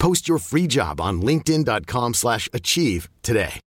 [0.00, 3.60] Post your free job on linkedin.com/achieve slash achieve today.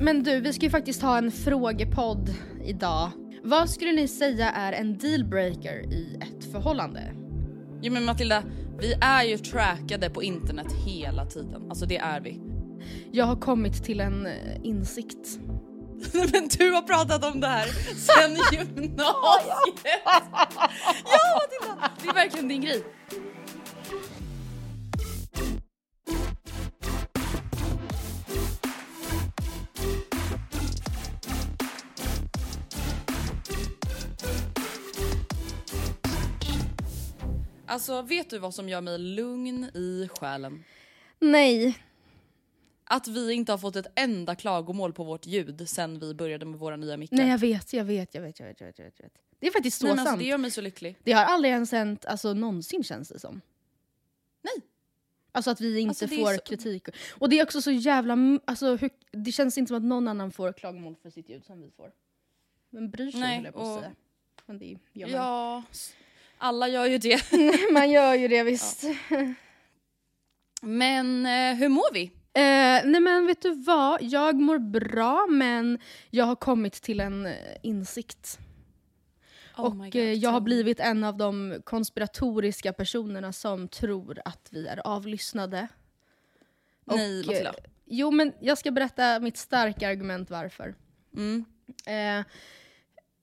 [0.00, 3.10] Men du, vi ska ju faktiskt ha en frågepodd idag.
[3.44, 7.14] Vad skulle ni säga är en dealbreaker i ett förhållande?
[7.82, 8.42] Jo men Matilda,
[8.78, 11.62] vi är ju trackade på internet hela tiden.
[11.68, 12.40] Alltså det är vi.
[13.12, 15.38] Jag har kommit till en eh, insikt.
[16.12, 19.86] men du har pratat om det här sen gymnasiet.
[21.04, 21.40] ja
[22.02, 22.84] det är verkligen din grej.
[37.66, 40.64] Alltså vet du vad som gör mig lugn i själen?
[41.18, 41.78] Nej.
[42.84, 46.60] Att vi inte har fått ett enda klagomål på vårt ljud sen vi började med
[46.60, 47.16] våra nya mickar.
[47.16, 49.31] Nej jag vet, jag vet, jag vet, jag vet, jag vet, jag vet.
[49.42, 50.18] Det är faktiskt så Nej, alltså, sant.
[50.18, 50.98] det gör mig så lycklig.
[51.04, 53.40] Det har aldrig ens hänt alltså, någonsin känns det som.
[54.42, 54.54] Nej.
[55.32, 56.88] Alltså att vi inte Alltså, får så- kritik.
[57.18, 58.16] Och det är också så jävla...
[58.44, 61.60] Alltså, hur, det känns inte som att någon annan får klagomål för sitt ljud som
[61.60, 61.92] vi får.
[62.70, 63.92] Men bryr sig Nej, jag på och- säga.
[64.46, 65.10] Men det gör man.
[65.16, 65.62] Ja,
[66.38, 67.20] alla gör ju det.
[67.72, 68.84] man gör ju det visst.
[70.62, 72.02] Men eh, hur mår vi?
[72.34, 75.78] Eh, nej men vet du vad, jag mår bra men
[76.10, 78.38] jag har kommit till en eh, insikt.
[79.56, 84.48] Oh och God, eh, jag har blivit en av de konspiratoriska personerna som tror att
[84.50, 85.68] vi är avlyssnade.
[86.84, 87.48] Nej Och, Matilda.
[87.50, 87.54] eh,
[87.84, 90.74] Jo men jag ska berätta mitt starka argument varför.
[91.16, 91.44] Mm.
[91.86, 92.24] Eh,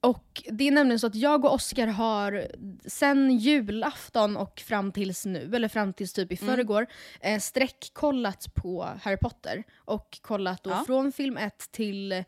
[0.01, 2.47] och det är nämligen så att jag och Oskar har
[2.85, 6.56] sen julafton och fram tills nu, eller fram tills typ i Mm.
[6.56, 6.88] förrgår,
[7.22, 9.63] eh, sträckkollat på Harry Potter.
[9.78, 10.84] Och kollat då Ja.
[10.88, 12.23] från film 1 till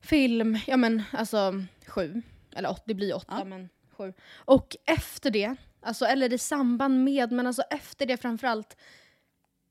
[0.00, 1.52] film, ja men alltså
[1.86, 2.22] sju.
[2.56, 3.44] Eller åt, det blir åtta Ja.
[3.44, 4.12] men sju.
[4.34, 8.76] Och efter det, alltså, eller i samband med, men alltså efter det framförallt,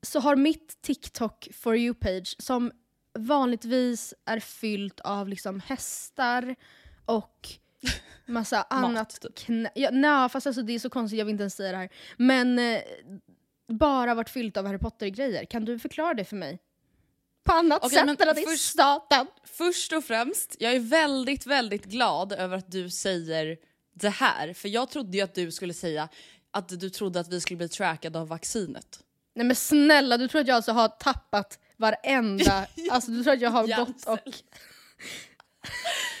[0.02, 2.72] så har mitt TikTok for you-page, som
[3.18, 6.54] vanligtvis är fyllt av liksom hästar
[7.04, 7.48] och
[8.26, 9.20] massa annat.
[9.20, 9.38] typ.
[9.38, 11.78] Knä- ja, nej, fast alltså det är så konstigt, jag vill inte ens säga det
[11.78, 11.88] här.
[12.16, 12.80] Men eh,
[13.68, 15.44] bara varit fyllt av Harry Potter-grejer.
[15.44, 16.58] Kan du förklara det för mig?
[17.50, 19.26] På annat Okej, sätt än att det är staten.
[19.44, 23.56] Först och främst, jag är väldigt, väldigt glad över att du säger
[23.94, 24.52] det här.
[24.52, 26.08] För jag trodde ju att du skulle säga
[26.50, 29.00] att du trodde att vi skulle bli trackade av vaccinet.
[29.34, 32.66] Nej men snälla, du tror att jag alltså har tappat varenda...
[32.90, 34.18] alltså du tror att jag har gått och...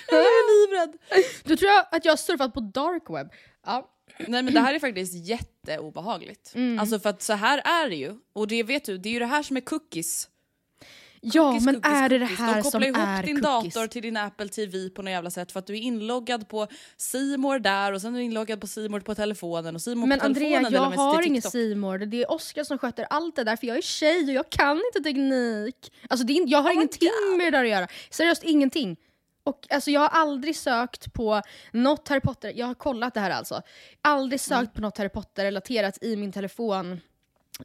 [0.08, 0.98] Jag är livrädd.
[1.44, 3.32] Du tror att jag har surfat på dark web?
[3.66, 3.90] Ja.
[4.18, 6.54] Nej men det här är faktiskt jätteobehagligt.
[6.54, 6.78] Mm.
[6.78, 8.16] Alltså för att så här är det ju.
[8.32, 10.29] Och det vet du, det är ju det här som är cookies.
[11.22, 12.38] Ja, Cookies, men cookies, är det det cookies.
[12.38, 13.74] här De som kopplar ihop är din cookies?
[13.74, 16.66] dator till din Apple TV på något jävla sätt för att du är inloggad på
[17.38, 20.70] More där och sen är du inloggad på More på telefonen och More Men Andrea,
[20.70, 21.42] jag har ingen.
[21.42, 21.98] Simor.
[21.98, 24.76] Det är Oskar som sköter allt det där för jag är tjej och jag kan
[24.94, 25.92] inte teknik.
[26.08, 27.08] Alltså det är, jag har ingenting
[27.38, 27.86] med det där att göra.
[28.10, 28.96] Seriöst ingenting.
[29.44, 31.42] Och alltså, jag har aldrig sökt på
[31.72, 33.62] något Harry Potter, jag har kollat det här alltså.
[34.02, 34.66] Aldrig sökt Mm.
[34.74, 37.00] på något Harry Potter-relaterat i min telefon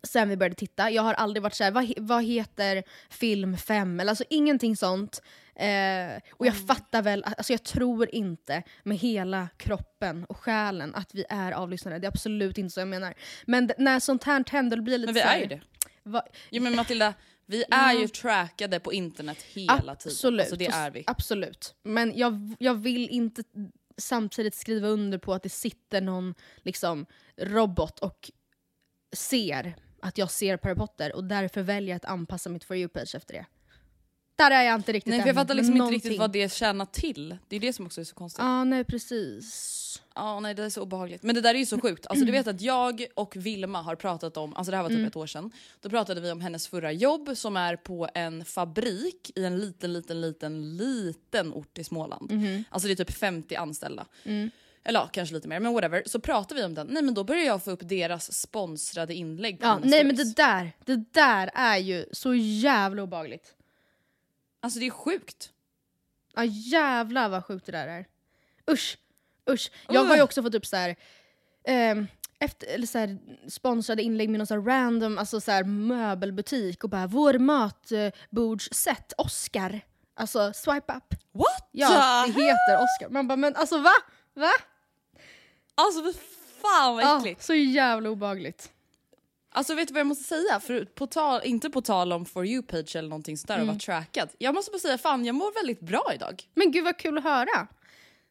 [0.04, 0.92] sen vi började titta.
[0.92, 4.00] Jag har aldrig varit såhär, vad, vad heter film 5?
[4.00, 5.22] Eller alltså ingenting sånt.
[5.56, 6.68] Eh, och jag Mm.
[6.68, 12.00] fattar väl, alltså jag tror inte med hela kroppen och själen att vi är avlyssnade.
[12.00, 13.14] Det är absolut inte så jag menar.
[13.46, 15.62] Men när sånt här händer blir lite Men vi är ju det.
[16.04, 17.14] Va, Jo men Matilda,
[17.46, 19.96] Vi är ju trackade på internet hela tiden.
[19.96, 20.42] Absolut.
[20.42, 21.04] Alltså det är vi.
[21.08, 21.76] Absolut.
[21.84, 23.44] Men jag, jag vill inte
[23.98, 27.06] samtidigt skriva under på att det sitter någon liksom,
[27.38, 28.32] robot och
[29.16, 33.16] ser att jag ser på Harry Potter och därför väljer att anpassa mitt For you-page
[33.16, 33.46] efter det.
[34.38, 36.20] Där är jag inte riktigt Nej för jag fattar liksom men inte riktigt någonting.
[36.20, 37.38] vad det tjänar till.
[37.48, 38.40] Det är det som också är så konstigt.
[38.44, 39.82] Ja, nej precis.
[40.16, 41.24] Ja, nej det är så obehagligt.
[41.24, 42.08] Men det där är ju så sjukt.
[42.08, 44.98] Alltså du vet att jag och Vilma har pratat om, alltså det här var typ
[44.98, 45.08] Mm.
[45.08, 45.52] ett år sedan.
[45.82, 49.94] Då pratade vi om hennes förra jobb som är på en fabrik i en liten,
[49.94, 52.32] liten, liten, liten ort i Småland.
[52.32, 52.64] Mhm.
[52.70, 54.06] Alltså det är typ 50 anställda.
[54.24, 54.52] Mm.
[54.88, 56.04] Eller ja, kanske lite mer, men whatever.
[56.06, 56.88] Så pratar vi om den.
[56.88, 60.16] Nej men då börjar jag få upp deras sponsrade inlägg på Ja, mina nej men
[60.18, 60.36] stories.
[60.36, 63.54] det där, det där är ju så jävla obehagligt.
[64.62, 65.52] Alltså det är sjukt.
[66.36, 68.06] Ja jävlar vad sjukt det där är.
[68.72, 68.98] Usch,
[69.50, 69.72] usch.
[69.90, 70.96] Jag har ju också fått upp så här,
[71.68, 72.08] ehm,
[72.40, 73.18] efter, eller så här,
[73.50, 79.82] sponsrade inlägg med någon så random alltså så här, möbelbutik och bara “vår matbordsset, Oscar”.
[80.18, 81.14] Alltså swipe up.
[81.32, 83.10] What Ja, det heter Oscar.
[83.10, 83.92] Man bara “men alltså va?
[84.34, 84.52] Va?”
[85.76, 86.14] Alltså fy
[86.62, 87.44] fan vad äckligt.
[87.44, 88.72] så jävla obehagligt.
[89.52, 90.60] Alltså vet du vad jag måste säga?
[90.60, 93.70] För på tal, inte på tal om for you page eller någonting sådär Mm.
[93.70, 94.30] och vara trackad.
[94.38, 96.44] Jag måste bara säga fan jag mår väldigt bra idag.
[96.54, 97.68] Men gud vad kul att höra.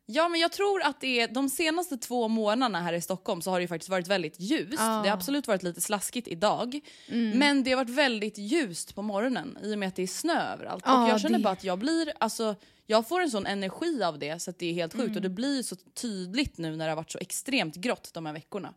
[0.07, 3.51] Ja men jag tror att det är de senaste två månaderna här i Stockholm så
[3.51, 4.79] har det faktiskt varit väldigt ljust.
[4.83, 5.03] Ah.
[5.03, 6.81] Det har absolut varit lite slaskigt idag.
[7.09, 7.39] Mm.
[7.39, 10.53] Men det har varit väldigt ljust på morgonen i och med att det är snö
[10.53, 10.85] överallt.
[10.87, 12.55] Ja, och jag känner det- bara att jag blir, alltså
[12.87, 15.17] jag får en sån energi av det så att det är helt sjukt.
[15.17, 18.33] Och det blir så tydligt nu när det har varit så extremt grått de här
[18.33, 18.75] veckorna.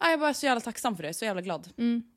[0.00, 1.68] Ja, jag är bara så jävla tacksam för det, så jävla glad.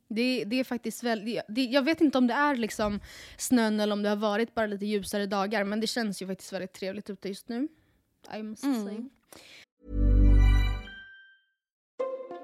[0.09, 1.01] Det, det är faktiskt.
[1.01, 2.99] Det, jag vet inte om det är liksom
[3.37, 6.53] snön eller om det har varit bara lite ljusare dagar men det känns ju faktiskt
[6.53, 7.67] väldigt trevligt ute just nu.
[8.29, 8.69] I must say.
[8.69, 9.05] Mm.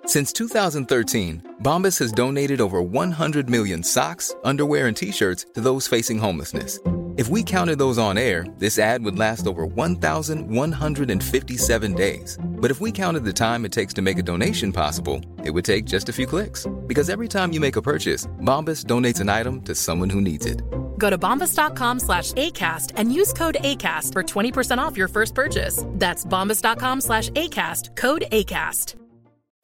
[0.06, 5.86] Since 2013, Bombas has donated over 100 million socks, underwear, and t shirts to those
[5.86, 6.80] facing homelessness.
[7.18, 12.38] If we counted those on air, this ad would last over 1,157 days.
[12.44, 15.66] But if we counted the time it takes to make a donation possible, it would
[15.66, 16.68] take just a few clicks.
[16.86, 20.46] Because every time you make a purchase, Bombas donates an item to someone who needs
[20.46, 20.62] it.
[21.00, 25.84] Go to bombas.com slash ACAST and use code ACAST for 20% off your first purchase.
[25.94, 29.07] That's bombas.com slash ACAST, code ACAST.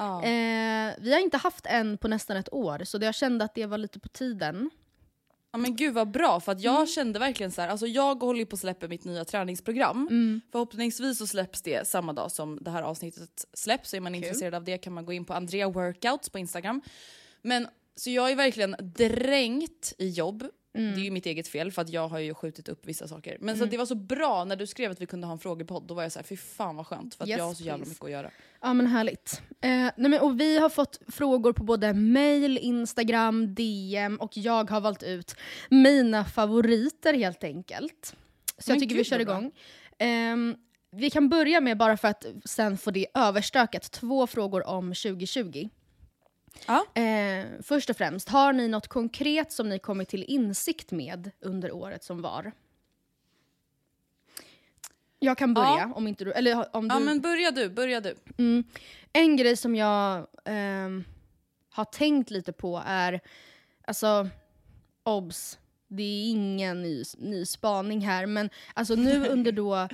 [0.00, 0.22] Ja.
[0.22, 3.66] Eh, vi har inte haft en på nästan ett år så jag kände att det
[3.66, 4.70] var lite på tiden.
[5.52, 6.74] Ja men gud vad bra för att Mm.
[6.74, 10.08] jag kände verkligen så här, alltså jag håller ju på att släppa mitt nya träningsprogram.
[10.10, 10.40] Mm.
[10.52, 13.90] Förhoppningsvis så släpps det samma dag som det här avsnittet släpps.
[13.90, 16.82] Så är man intresserad av det kan man gå in på Andrea Workouts på Instagram.
[17.42, 20.44] Men så jag är verkligen dränkt i jobb.
[20.74, 20.94] Mm.
[20.94, 23.36] Det är ju mitt eget fel för att jag har ju skjutit upp vissa saker.
[23.40, 25.38] Men så att det var så bra när du skrev att vi kunde ha en
[25.38, 25.86] frågepodd.
[25.86, 27.62] Då var jag så här, fy fan vad skönt för att Yes, jag har så
[27.64, 27.90] jävla please.
[27.90, 28.30] mycket att göra.
[28.60, 29.42] Ja men härligt.
[29.60, 34.70] Eh, nej, men, och vi har fått frågor på både mail, Instagram, DM och jag
[34.70, 35.34] har valt ut
[35.70, 38.14] mina favoriter helt enkelt.
[38.58, 39.38] Så Men jag tycker vi gud, kör vad bra.
[39.38, 39.52] igång.
[39.98, 40.56] Ehm,
[40.92, 45.68] vi kan börja med, bara för att sen få det överstökat, två frågor om 2020.
[46.66, 47.00] Ja.
[47.02, 51.72] Eh, först och främst, har ni något konkret som ni kommit till insikt med under
[51.72, 52.52] året som var?
[55.18, 55.92] Jag kan börja Ja.
[55.94, 56.32] om inte du...
[56.32, 56.94] Eller om du...
[56.94, 58.14] Ja men börja du, börja du.
[58.38, 58.64] Mm.
[59.12, 61.04] En grej som jag ehm,
[61.70, 63.20] har tänkt lite på är,
[63.86, 64.28] alltså,
[65.02, 69.88] obs, det är ingen ny, ny spaning här, men alltså nu under då,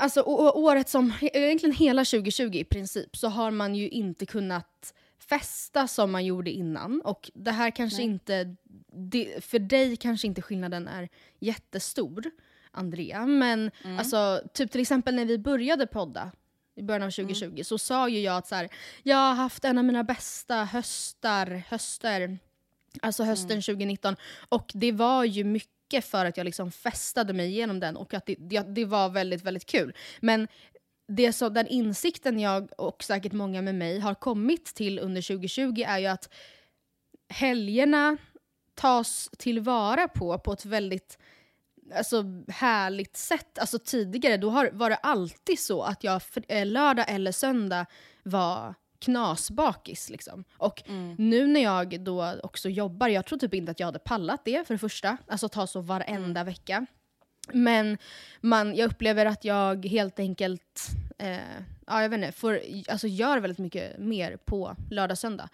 [0.00, 4.94] alltså året som, egentligen hela 2020 i princip, så har man ju inte kunnat
[5.30, 7.00] festa som man gjorde innan.
[7.00, 8.56] Och det här kanske inte,
[8.92, 11.08] det, för dig kanske inte skillnaden är
[11.38, 12.30] jättestor,
[12.70, 16.32] Andrea, men alltså typ till exempel när vi började podda,
[16.76, 18.68] i början av 2020 så sa ju jag att så här,
[19.02, 22.38] jag har haft en av mina bästa höstar, höster,
[23.02, 24.16] alltså hösten 2019
[24.48, 28.26] och det var ju mycket för att jag liksom festade mig igenom den och att
[28.26, 29.94] det, det, det var väldigt, väldigt kul.
[30.20, 30.48] Men
[31.10, 35.82] det så, den insikten jag och säkert många med mig har kommit till under 2020
[35.86, 36.34] är ju att
[37.28, 38.16] helgerna
[38.74, 41.18] tas tillvara på på ett väldigt
[41.94, 43.58] alltså, härligt sätt.
[43.58, 47.86] Alltså tidigare då har, var det alltid så att jag eh, lördag eller söndag
[48.22, 50.10] var knasbakis.
[50.10, 50.44] Liksom.
[50.56, 50.82] Och
[51.18, 54.66] nu när jag då också jobbar, jag tror typ inte att jag hade pallat det
[54.66, 55.16] för det första.
[55.26, 56.86] Alltså ta så varenda vecka.
[57.54, 57.98] Men
[58.40, 60.88] man, jag upplever att jag helt enkelt
[61.18, 61.38] eh,
[61.86, 65.48] ja, jag vet inte, får, alltså gör väldigt mycket mer på lördag söndag.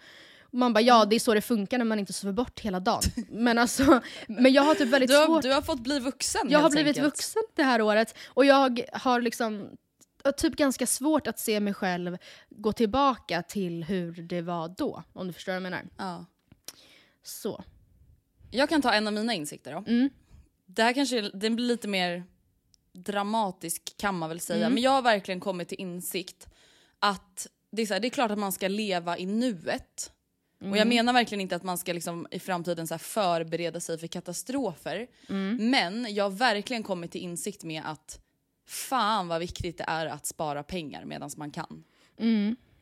[0.51, 3.01] Man bara, ja det är så det funkar när man inte sover bort hela dagen.
[3.29, 5.41] Men, alltså, men jag har typ väldigt Du har, svårt...
[5.41, 7.05] du har fått bli vuxen Jag har blivit enkelt.
[7.13, 9.69] vuxen det här året och jag har liksom
[10.37, 12.17] typ ganska svårt att se mig själv
[12.49, 15.03] gå tillbaka till hur det var då.
[15.13, 15.83] Om du förstår vad jag menar.
[15.97, 16.25] Ja.
[17.23, 17.63] Så.
[18.51, 19.83] Jag kan ta en av mina insikter då.
[19.87, 20.09] Mm.
[20.77, 22.23] Det här kanske den blir lite mer
[22.93, 24.65] dramatisk kan man väl säga.
[24.65, 24.73] Mm.
[24.73, 26.47] Men jag har verkligen kommit till insikt
[26.99, 30.11] att det är, så här, det är klart att man ska leva i nuet.
[30.59, 30.77] Och Mm.
[30.77, 35.07] jag menar verkligen inte att man ska liksom i framtiden så förbereda sig för katastrofer.
[35.29, 35.69] Mm.
[35.69, 38.19] Men jag har verkligen kommit till insikt med att
[38.67, 41.83] fan vad viktigt det är att spara pengar medan man kan.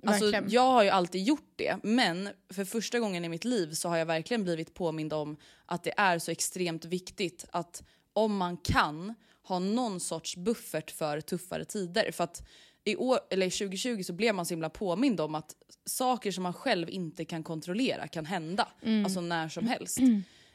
[0.07, 0.49] Alltså, verkligen.
[0.49, 3.97] jag har ju alltid gjort det, men för första gången i mitt liv så har
[3.97, 7.83] jag verkligen blivit påmind om att det är så extremt viktigt att
[8.13, 12.11] om man kan ha någon sorts buffert för tuffare tider.
[12.11, 12.47] För att
[12.83, 16.53] i år, eller 2020 så blev man så himla påmind om att saker som man
[16.53, 18.67] själv inte kan kontrollera kan hända.
[19.05, 19.99] Alltså när som helst.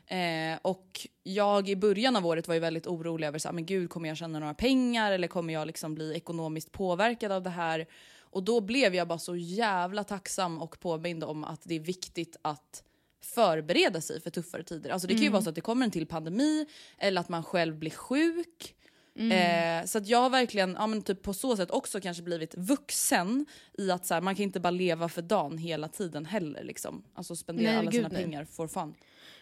[0.07, 3.67] Eh, och jag i början av året var ju väldigt orolig över så, här, men
[3.67, 7.51] gud kommer jag tjäna några pengar eller kommer jag liksom bli ekonomiskt påverkad av det
[7.51, 7.87] här?
[8.31, 12.37] Och då blev jag bara så jävla tacksam och påmind om att det är viktigt
[12.43, 12.85] att
[13.23, 14.91] förbereda sig för tuffare tider.
[14.91, 16.67] Alltså det kan ju vara så att det kommer en till pandemi
[16.99, 18.75] eller att man själv blir sjuk.
[19.15, 22.55] Eh, så att jag har verkligen ja, men typ på så sätt också kanske blivit
[22.57, 23.47] vuxen
[23.79, 26.65] i att så här, man kan inte bara leva för dagen hela tiden heller.
[26.65, 27.03] Liksom.
[27.15, 28.23] Alltså spendera Nej, alla gud, sina nej.
[28.25, 28.95] pengar for fun.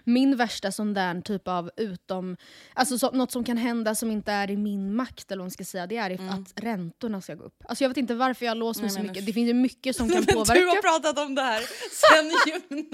[0.08, 2.36] Min värsta sån där typ av utom...
[2.74, 5.50] Alltså så, något som kan hända som inte är i min makt, eller vad man
[5.50, 7.62] ska säga, det är if- att räntorna ska gå upp.
[7.68, 9.02] Alltså jag vet inte varför jag har låst mig Mm.
[9.02, 9.26] Så mycket.
[9.26, 10.60] Det finns ju mycket som kan påverka.
[10.60, 11.60] du har pratat om det här
[11.92, 12.88] sen gymnasiet!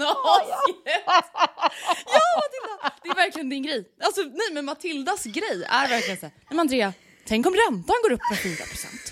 [2.05, 2.93] ja Matilda!
[3.03, 3.89] Det är verkligen din grej.
[4.03, 6.93] Alltså nej men Matildas grej är verkligen såhär, nej men Andrea,
[7.25, 9.11] tänk om räntan går upp med 4%.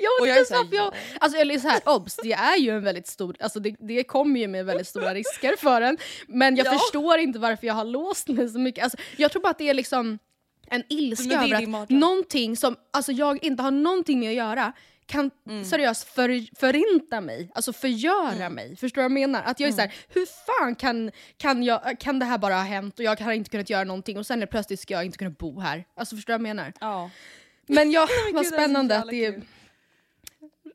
[0.00, 0.94] Jag är varför jag...
[1.20, 3.36] Alltså eller så här, obs, det är ju en väldigt stor...
[3.40, 5.98] Alltså det, det kommer ju med väldigt stora risker för en.
[6.26, 6.70] Men jag Ja.
[6.78, 8.84] förstår inte varför jag har låst mig så mycket.
[8.84, 10.18] Alltså, jag tror bara att det är liksom
[10.66, 11.98] en ilska över att mardröm.
[12.00, 14.72] någonting som alltså, jag inte har någonting med att göra
[15.06, 15.64] kan Mm.
[15.64, 18.52] seriöst för, förinta mig, alltså förgöra Mm.
[18.52, 18.76] mig.
[18.76, 19.42] Förstår du vad jag menar?
[19.42, 22.62] Att jag är så här, hur fan kan, kan, jag, kan det här bara ha
[22.62, 25.18] hänt och jag har inte kunnat göra någonting och sen är plötsligt ska jag inte
[25.18, 25.84] kunna bo här.
[25.96, 26.72] Alltså förstår du vad jag menar?
[26.80, 27.10] Ja.
[27.66, 29.42] Men ja, vad spännande att det är...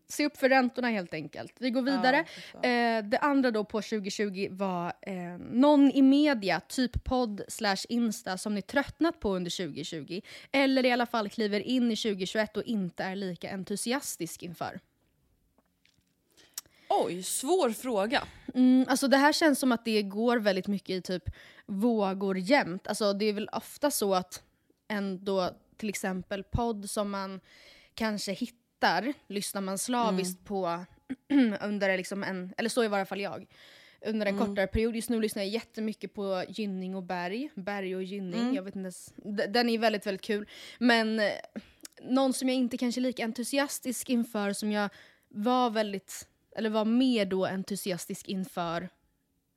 [0.07, 1.53] Se upp för räntorna helt enkelt.
[1.59, 2.25] Vi går vidare.
[2.53, 7.85] Ja, eh, det andra då på 2020 var eh, någon i media, typ podd slash
[7.89, 10.21] insta, som ni tröttnat på under 2020.
[10.51, 14.79] Eller i alla fall kliver in i 2021 och inte är lika entusiastisk inför.
[16.89, 18.23] Oj, svår fråga.
[18.53, 21.23] Mm, alltså det här känns som att det går väldigt mycket i typ
[21.65, 22.87] vågor jämt.
[22.87, 24.43] Alltså det är väl ofta så att
[24.87, 27.39] en då till exempel podd som man
[27.93, 28.64] kanske hittar
[29.27, 30.85] lyssnar man slaviskt på
[31.61, 33.47] under liksom en, eller så i varje fall jag,
[34.05, 34.95] under en kortare period.
[34.95, 38.55] Just nu lyssnar jag jättemycket på Gynning och Berg, Berg och Gynning.
[38.55, 39.13] Jag vet inte ens,
[39.53, 40.49] den är väldigt väldigt kul.
[40.79, 41.31] Men eh,
[42.01, 44.89] någon som jag inte kanske är lika entusiastisk inför som jag
[45.29, 48.89] var väldigt, eller var mer då entusiastisk inför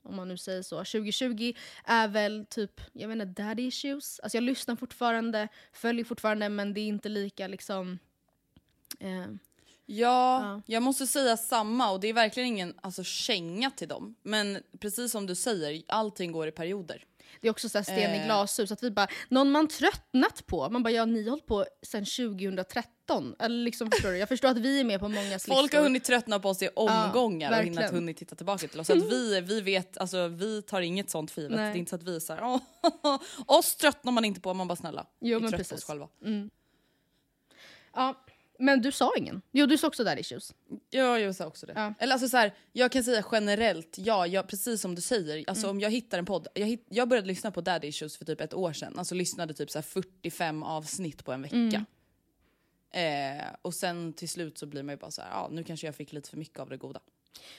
[0.08, 0.76] om man nu säger så.
[0.76, 1.52] 2020
[1.84, 4.20] är väl typ, jag vet inte, daddy issues.
[4.20, 7.98] Alltså jag lyssnar fortfarande, följer fortfarande men det är inte lika liksom...
[9.00, 9.26] Eh,
[9.90, 10.62] Ja, Ja.
[10.66, 14.14] jag måste säga samma och det är verkligen ingen alltså, känga till dem.
[14.22, 17.04] Men precis som du säger, allting går i perioder.
[17.40, 18.24] det är också så här sten i Eh.
[18.24, 20.68] glashus, att vi bara, någon man tröttnat på.
[20.70, 23.34] Man bara, ja ni har hållit på sedan 2013.
[23.38, 24.18] Eller liksom, förstår du?
[24.18, 25.78] Jag förstår att vi är med på många Folk har listor.
[25.82, 27.78] hunnit tröttna på oss i omgångar och verkligen.
[27.78, 28.86] hinnat hunnit titta tillbaka till oss.
[28.86, 31.56] Så att vi, vi vet, alltså vi tar inget sånt för givet.
[31.56, 34.68] Det är inte så att vi är såhär, "Åh, oss tröttnar man inte på, man
[34.68, 35.06] bara snälla.
[35.20, 36.08] Jo, vi är trötta på oss själva.
[37.94, 38.14] Ja,
[38.58, 39.42] men du sa ingen.
[39.52, 40.54] Jo, du sa också daddy issues.
[40.90, 41.72] Ja, jag sa också det.
[41.76, 41.94] Ja.
[41.98, 45.44] Eller alltså så här, jag kan säga generellt, ja, jag, precis som du säger.
[45.48, 45.76] Alltså Mm.
[45.76, 48.40] om jag hittar en podd, jag, hitt, jag började lyssna på Daddy Issues för typ
[48.40, 48.98] ett år sedan.
[48.98, 51.56] Alltså lyssnade typ så här 45 avsnitt på en vecka.
[51.56, 51.84] Mm.
[53.38, 55.86] Eh, och sen till slut så blir man ju bara så här, ja nu kanske
[55.86, 57.00] jag fick lite för mycket av det goda.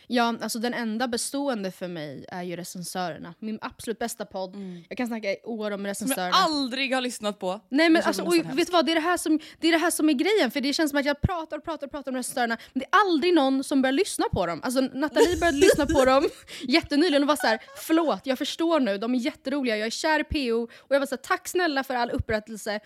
[0.08, 3.34] Ja, alltså den enda bestående för mig är ju recensörerna.
[3.40, 4.56] Min absolut bästa podd.
[4.90, 6.36] Jag kan snacka i år om Som jag recensörerna.
[6.36, 7.60] aldrig har lyssnat på.
[7.70, 9.78] Nej men alltså, oj, vet du vad, det är det, här som, det är det
[9.78, 10.52] här som är grejen.
[10.52, 12.86] För det känns som att jag pratar och pratar och pratar om recensörerna, men det
[12.86, 14.60] är aldrig någon som börjar lyssna på dem.
[14.64, 16.30] Alltså Nathalie började lyssna på dem
[16.62, 20.20] jättenyligen och var så här: förlåt jag förstår nu, de är jätteroliga, jag är kär
[20.20, 20.64] i PO.
[20.78, 22.80] Och jag var så här, tack snälla för all upprättelse.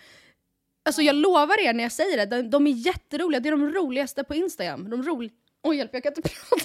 [0.86, 3.72] Alltså jag lovar er när jag säger det, de, de är jätteroliga, det är de
[3.72, 4.90] roligaste på Instagram.
[4.90, 5.30] De rol...
[5.62, 6.64] Oj hjälp, jag kan inte prata.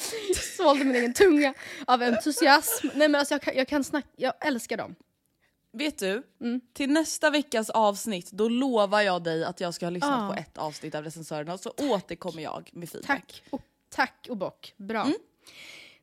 [0.56, 1.54] Svalde min egen tunga
[1.86, 2.86] av entusiasm.
[2.94, 4.94] Nej men alltså jag kan, jag kan snacka, jag älskar dem.
[5.72, 6.60] Vet du, Mm.
[6.72, 10.28] till nästa veckas avsnitt då lovar jag dig att jag ska ha lyssnat Ah.
[10.34, 13.08] på ett avsnitt av recensörerna och så återkommer jag med feedback.
[13.08, 14.74] Tack och, tack och bock.
[14.76, 15.02] Bra.
[15.02, 15.14] Mm.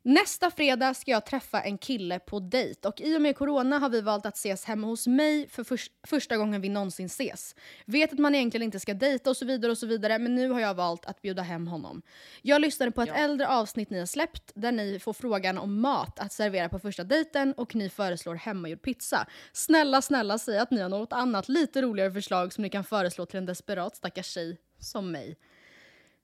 [0.03, 3.89] Nästa fredag ska jag träffa en kille på dejt och i och med corona har
[3.89, 7.55] vi valt att ses hemma hos mig för förs- första gången vi någonsin ses.
[7.85, 10.49] Vet att man egentligen inte ska dejta och så vidare och så vidare men nu
[10.49, 12.01] har jag valt att bjuda hem honom.
[12.41, 16.19] Jag lyssnade på ett äldre avsnitt ni har släppt där ni får frågan om mat
[16.19, 19.27] att servera på första dejten och ni föreslår hemmagjord pizza.
[19.53, 23.25] Snälla, snälla säg att ni har något annat lite roligare förslag som ni kan föreslå
[23.25, 25.37] till en desperat stackars tjej som mig.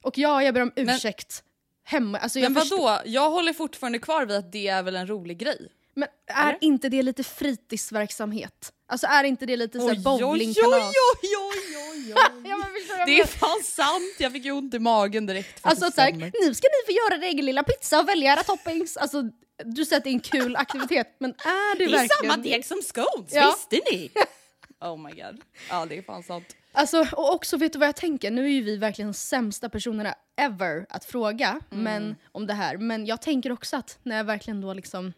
[0.04, 1.44] Och ja, jag ber om ursäkt.
[1.90, 3.02] Hemma, alltså jag Men förstår- vadå?
[3.06, 5.72] Jag håller fortfarande kvar vid att det är väl en rolig grej.
[5.94, 6.58] Men är Eller?
[6.62, 8.74] inte det lite fritidsverksamhet?
[8.88, 10.94] Alltså är inte det lite såhär bowlingkalas?
[11.24, 12.14] oj, oj, oj.
[12.50, 15.60] Ja, Det är fan sant, jag fick ju ont i magen direkt.
[15.62, 18.98] Alltså såhär, nu ska ni få göra er egen lilla pizza och välja era toppings.
[18.98, 19.24] Alltså,
[19.66, 22.44] du säger att det är en kul aktivitet, men är det, det är verkligen samma
[22.44, 23.56] deg som scones, Ja.
[23.72, 24.12] visste ni?
[24.82, 25.42] Oh my god.
[25.70, 26.46] Ja det är fan sant.
[26.78, 28.32] Alltså, och också vet du vad jag tänker?
[28.32, 32.78] Nu är ju vi verkligen sämsta personerna ever att fråga men, om det här.
[32.78, 35.14] Men jag tänker också att när jag verkligen då liksom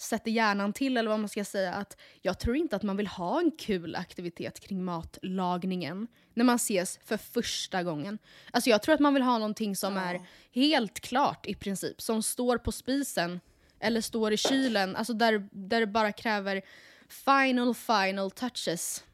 [0.00, 3.06] sätter hjärnan till eller vad man ska säga att jag tror inte att man vill
[3.06, 8.18] ha en kul aktivitet kring matlagningen när man ses för första gången.
[8.50, 10.20] Alltså jag tror att man vill ha någonting som är
[10.52, 13.40] helt klart i princip, som står på spisen
[13.80, 16.62] eller står i kylen, alltså där, där det bara kräver
[17.08, 19.04] final final touches.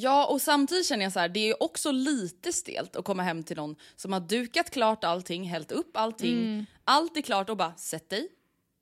[0.00, 3.22] Ja och samtidigt känner jag så här, det är ju också lite stelt att komma
[3.22, 7.56] hem till någon som har dukat klart allting, hällt upp allting, allt är klart och
[7.56, 8.28] bara sätt dig.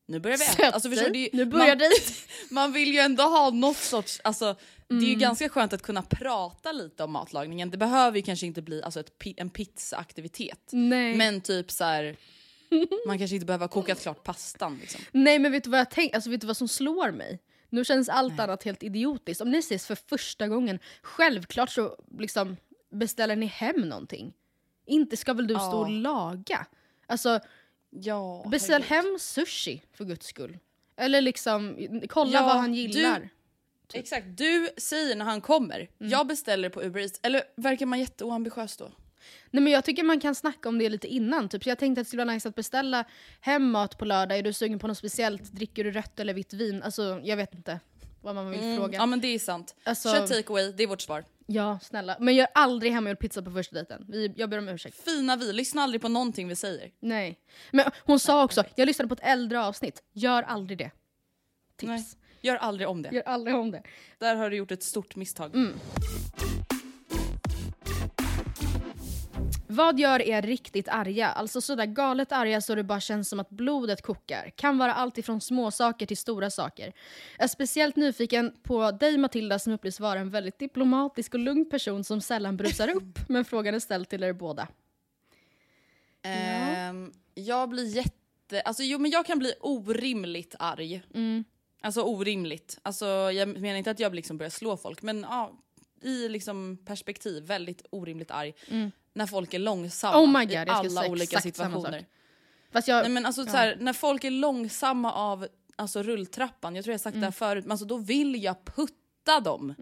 [0.09, 0.71] Nu börjar vi äta.
[0.71, 1.91] Alltså, förstår ju- Nu börjar man,
[2.51, 4.57] man vill ju ändå ha något sorts, alltså
[4.89, 5.19] det är ju Mm.
[5.19, 7.71] ganska skönt att kunna prata lite om matlagningen.
[7.71, 10.71] Det behöver ju kanske inte bli alltså, ett, en pizzaaktivitet.
[11.17, 12.17] Men typ så här.
[13.07, 15.01] man kanske inte behöver ha kokat klart pastan liksom.
[15.13, 17.39] Nej men vet du vad jag tänker, alltså vet du vad som slår mig?
[17.69, 19.41] Nu känns allt annat helt idiotiskt.
[19.41, 22.57] Om ni ses för första gången, självklart så liksom
[22.91, 24.33] beställer ni hem någonting.
[24.87, 25.93] Inte ska väl du stå och Ja.
[25.93, 26.67] laga?
[27.07, 27.41] Alltså
[27.91, 29.11] Ja, beställ herregud.
[29.11, 30.59] hem sushi för guds skull.
[30.97, 31.77] Eller liksom
[32.09, 33.29] kolla Ja, vad han du- gillar.
[33.93, 36.11] Exakt, du säger när han kommer, Mm.
[36.13, 37.21] jag beställer på Uber Eats.
[37.23, 38.91] Eller verkar man jätteoambitiös då?
[39.51, 41.49] Nej men jag tycker man kan snacka om det lite innan.
[41.49, 41.63] Typ.
[41.63, 43.05] Så jag tänkte att det skulle vara nice att beställa
[43.41, 44.39] hem mat på lördag.
[44.39, 45.53] Är du sugen på något speciellt?
[45.53, 46.83] Dricker du rött eller vitt vin?
[46.83, 47.81] Alltså jag vet inte
[48.23, 48.99] vad man vill Mm, fråga.
[48.99, 49.75] ja men det är sant.
[49.85, 51.25] Alltså- Kör takeaway, det är vårt svar.
[51.47, 52.17] Ja, snälla.
[52.21, 54.05] Men gör aldrig hemmagjord pizza på första dejten.
[54.09, 55.05] Vi, jag ber om ursäkt.
[55.05, 56.91] Fina vi, lyssna aldrig på någonting vi säger.
[57.01, 57.39] Nej.
[57.71, 60.03] Men hon sa också, jag lyssnade på ett äldre avsnitt.
[60.13, 60.91] Gör aldrig det.
[61.77, 61.89] Tips.
[61.89, 62.05] Nej.
[62.41, 63.09] Gör aldrig om det.
[63.13, 63.83] Gör aldrig om det.
[64.19, 65.55] Där har du gjort ett stort misstag.
[65.55, 65.73] Mm.
[69.77, 71.29] Vad gör er riktigt arga?
[71.29, 74.51] Alltså sådär galet arga så det bara känns som att blodet kokar.
[74.57, 76.93] Kan vara allt ifrån små saker till stora saker.
[77.37, 81.71] Jag är speciellt nyfiken på dig Matilda som upplevs vara en väldigt diplomatisk och lugn
[81.71, 83.19] person som sällan brusar upp.
[83.29, 84.69] Men frågan är ställd till er båda.
[86.23, 88.61] Ehm, jag blir jätte...
[88.65, 91.03] Alltså jo men jag kan bli orimligt arg.
[91.15, 91.45] Mm.
[91.81, 92.79] Alltså orimligt.
[92.83, 95.53] Alltså jag menar inte att jag liksom börjar slå folk men ja,
[96.07, 98.55] i liksom perspektiv väldigt orimligt arg.
[99.13, 102.07] När folk är långsamma Oh God, i alla olika situationer.
[102.73, 103.03] Fast jag...
[103.03, 107.01] Nej men alltså så här, när folk är långsamma av alltså, rulltrappan, jag tror jag
[107.01, 107.21] sagt Mm.
[107.21, 109.75] det här förut, men alltså, då vill jag putta dem.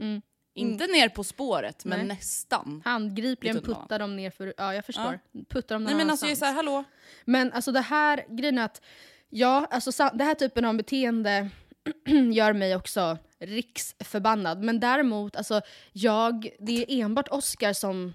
[0.56, 2.08] Inte ner på spåret men Nej.
[2.08, 2.82] nästan.
[2.84, 4.54] Handgripligen puttar dem ner för...
[4.56, 5.18] Ja, jag förstår.
[5.48, 6.38] Puttar dem någon Nej men alltså jag är annanstans.
[6.38, 6.84] såhär, hallå?
[7.24, 8.82] Men alltså det här, grejen är att
[9.28, 11.50] ja, alltså det här typen av beteende
[12.32, 14.62] gör mig också riksförbannad.
[14.62, 15.60] Men däremot, alltså
[15.92, 18.14] jag, det är enbart Oscar som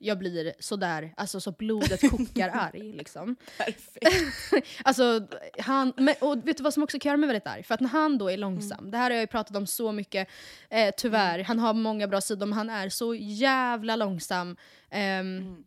[0.00, 3.36] jag blir sådär, alltså så blodet kokar arg liksom.
[3.58, 4.66] Perfekt.
[4.84, 5.26] Alltså,
[5.58, 7.62] han, men, och vet du vad som också kan göra mig väldigt arg?
[7.62, 8.90] För att när han då är långsam, Mm.
[8.90, 10.28] det här har jag ju pratat om så mycket,
[10.70, 14.56] eh, tyvärr, han har många bra sidor men han är så jävla långsam.
[14.90, 15.64] Ehm, Mm.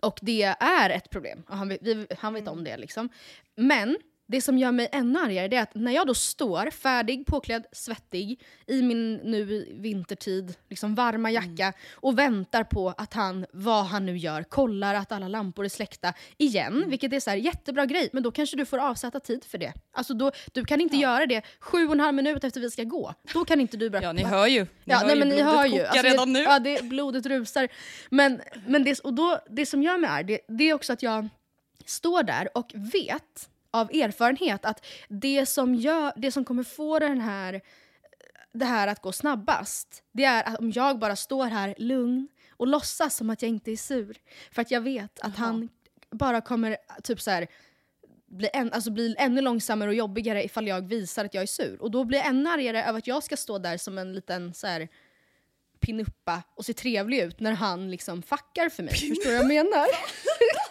[0.00, 3.08] Och det är ett problem, och han vi, han vet om det liksom.
[3.56, 3.96] Men
[4.30, 8.40] det som gör mig ännu argare är att när jag då står färdig, påklädd, svettig
[8.66, 14.16] i min nu vintertid liksom varma jacka och väntar på att han, vad han nu
[14.16, 16.84] gör, kollar att alla lampor är släckta igen.
[16.88, 19.72] Vilket är så här, jättebra grej, men då kanske du får avsätta tid för det.
[19.92, 22.84] Alltså då, du kan inte göra det sju och en halv minut efter vi ska
[22.84, 23.14] gå.
[23.34, 24.04] Då kan inte du börja...
[24.04, 24.62] Ja, ni hör ju.
[24.62, 25.82] Ni Ja, hör nej, ju, men ni hör ju.
[25.82, 26.44] Alltså, redan det, nu.
[26.44, 27.68] Ja, det, blodet rusar.
[28.10, 31.02] Men, men det, och då, det som gör mig arg, det, det är också att
[31.02, 31.28] jag
[31.86, 37.20] står där och vet av erfarenhet att det som, gör, det som kommer få den
[37.20, 37.60] här,
[38.52, 42.66] det här att gå snabbast, det är att om jag bara står här lugn och
[42.66, 44.16] låtsas som att jag inte är sur.
[44.50, 45.68] För att jag vet att han
[46.10, 47.48] bara kommer typ så här
[48.26, 51.82] bli, en, alltså bli ännu långsammare och jobbigare ifall jag visar att jag är sur.
[51.82, 54.54] Och då blir jag ännu argare över att jag ska stå där som en liten
[54.54, 54.88] så här,
[55.80, 58.94] pinuppa och se trevlig ut när han liksom fuckar för mig.
[58.94, 59.86] Förstår du vad jag menar?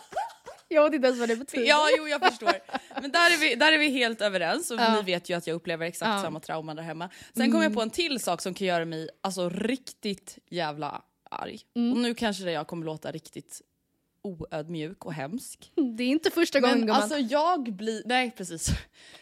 [0.67, 1.65] jag vet inte ens vad det betyder.
[1.65, 2.53] Ja, jo jag förstår.
[3.01, 4.95] Men där är vi, där är vi helt överens och Ja.
[4.95, 6.11] ni vet ju att jag upplever exakt Ja.
[6.13, 6.23] Mm.
[6.23, 7.09] samma trauma där hemma.
[7.35, 11.01] Sen kom jag på en till sak som kan göra mig alltså, riktigt jävla
[11.31, 11.59] arg.
[11.75, 11.91] Mm.
[11.93, 13.61] Och nu kanske det jag kommer låta riktigt
[14.21, 15.71] oödmjuk och hemsk.
[15.97, 17.01] Det är inte första gången Men gumman.
[17.01, 18.69] alltså jag blir, nej precis.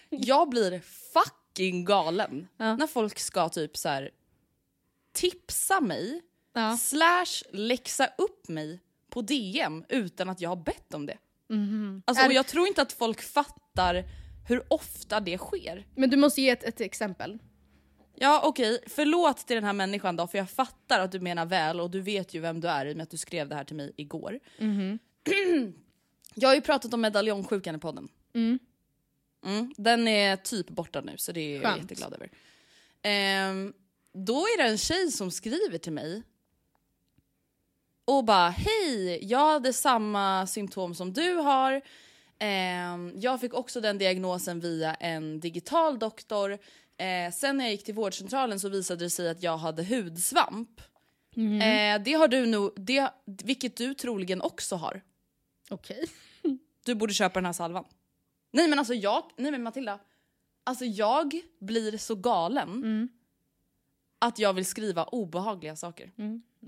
[0.10, 0.82] Jag blir
[1.14, 2.76] fucking galen Ja.
[2.76, 4.10] när folk ska typ så här
[5.14, 6.22] tipsa mig
[6.80, 8.80] slash läxa upp mig
[9.10, 11.18] på DM utan att jag har bett om det.
[11.50, 12.02] Mhm.
[12.06, 14.04] Alltså, Är- och jag tror inte att folk fattar
[14.48, 15.88] hur ofta det sker.
[15.96, 17.40] Men du måste ge ett, ett exempel.
[18.16, 21.80] Ja okej, förlåt till den här människan då för jag fattar att du menar väl
[21.80, 23.64] och du vet ju vem du är i och med att du skrev det här
[23.64, 24.40] till mig igår.
[24.60, 25.00] Mhm.
[26.36, 28.08] jag har ju pratat om medaljongsjukan i podden.
[28.34, 28.60] Mm.
[29.46, 31.82] Mm, den är typ borta nu så det är jag Skönt.
[31.82, 32.30] jätteglad över.
[33.02, 33.74] Ehm,
[34.14, 36.24] då är det en tjej som skriver till mig
[38.06, 41.82] och bara hej, jag hade samma symptom som du har.
[42.40, 46.52] Ehm, jag fick också den diagnosen via en digital doktor.
[46.98, 50.82] Eh, sen när jag gick till vårdcentralen så visade det sig att jag hade hudsvamp.
[51.62, 55.02] Eh, det har du nog, det, vilket du troligen också har.
[55.70, 56.06] Okej.
[56.86, 57.86] Du borde köpa den här salvan.
[58.52, 60.00] Nej men alltså jag, nej men Matilda.
[60.64, 63.10] Alltså jag blir så galen Mm.
[64.20, 66.12] att jag vill skriva obehagliga saker.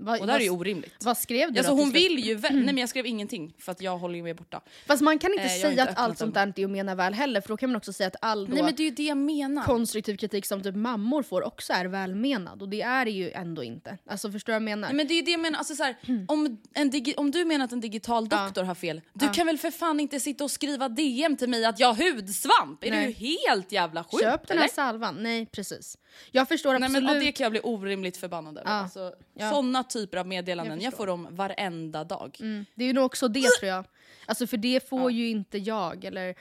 [0.00, 1.04] Vad, Och det här är ju orimligt.
[1.04, 3.72] vad skrev du Alltså då hon vill ju, vä- nej men jag skrev ingenting för
[3.72, 4.60] att jag håller ju med borta.
[4.86, 7.14] Fast man kan inte Eh, säga inte att allt sånt där är att mena väl
[7.14, 9.02] heller för då kan man också säga att all Nej men det är ju det
[9.02, 9.62] jag menar.
[9.64, 13.62] konstruktiv kritik som typ mammor får också är välmenad och det är det ju ändå
[13.64, 13.98] inte.
[14.06, 14.88] Alltså förstår du vad jag menar?
[14.88, 15.96] Nej, men det är det jag menar, alltså, så här,
[16.28, 19.58] om, en digi- om du menar att en digital doktor har fel, du kan väl
[19.58, 22.84] för fan inte sitta och skriva DM till mig att jag har hudsvamp?
[22.84, 23.06] Är Nej.
[23.06, 24.62] du helt jävla sjuk Köp den eller?
[24.62, 25.16] här salvan.
[25.20, 25.98] Nej precis.
[26.30, 27.02] Jag förstår Nej absolut.
[27.04, 28.70] men och det kan jag bli orimligt förbannad över.
[28.70, 28.76] Ja.
[28.76, 29.50] Alltså, Ja.
[29.50, 32.36] Såna typer av meddelanden, Jag jag, får dem varenda dag.
[32.40, 32.66] Mm.
[32.74, 33.84] Det är ju nog också det tror jag.
[34.26, 36.34] Alltså för det får ju inte jag eller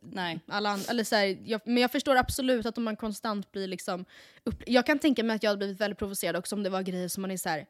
[0.00, 0.40] Nej.
[0.48, 0.90] alla andra.
[0.90, 4.04] Eller så här, jag, men jag förstår absolut att om man konstant blir liksom...
[4.44, 6.82] Upp, jag kan tänka mig att jag hade blivit väldigt provocerad också om det var
[6.82, 7.58] grejer som man är så här.
[7.58, 7.66] Ja,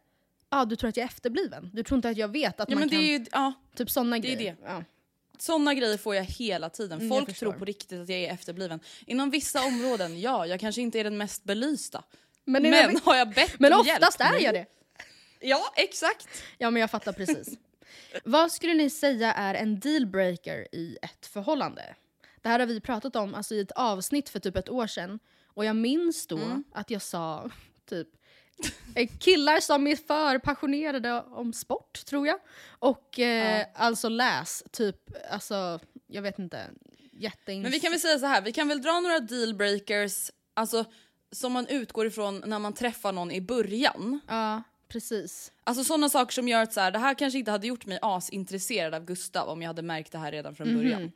[0.61, 1.71] ah, du tror att jag är efterbliven?
[1.73, 3.05] Du tror inte att jag vet att Ja, man men det kan...
[3.05, 4.37] är ju, ja, Typ är grejer.
[4.39, 4.57] det.
[4.65, 4.85] Ja.
[5.39, 6.99] såna grejer får jag hela tiden.
[6.99, 8.81] Mm, jag Folk tror på riktigt att jag är efterbliven.
[9.07, 12.05] Inom vissa områden, ja, jag kanske inte är den mest belysta.
[12.45, 14.35] Men, Men, det- har jag bett men om oftast hjälp?
[14.35, 14.67] är jag det.
[15.43, 16.29] Ja, exakt.
[16.59, 17.49] Ja men jag fattar precis.
[18.25, 21.95] Vad skulle ni säga är en dealbreaker i ett förhållande?
[22.43, 25.19] Det här har vi pratat om alltså, i ett avsnitt för typ ett år sedan.
[25.47, 26.65] Och jag minns då Mm.
[26.73, 27.51] att jag sa
[27.89, 28.09] typ
[28.95, 32.39] eh, killar som är för passionerade om sport tror jag.
[32.79, 34.97] Och eh, alltså läs typ,
[35.31, 36.71] alltså jag vet inte,
[37.13, 37.63] jätteins...
[37.63, 40.85] Men vi kan väl säga så här, vi kan väl dra några dealbreakers, alltså
[41.33, 44.21] som man utgår ifrån när man träffar någon i början.
[44.29, 45.53] Ja, precis.
[45.65, 47.99] Alltså sådana saker som gör att så här, det här kanske inte hade gjort mig
[48.03, 51.13] asintresserad av Gustav om jag hade märkt det här redan från början.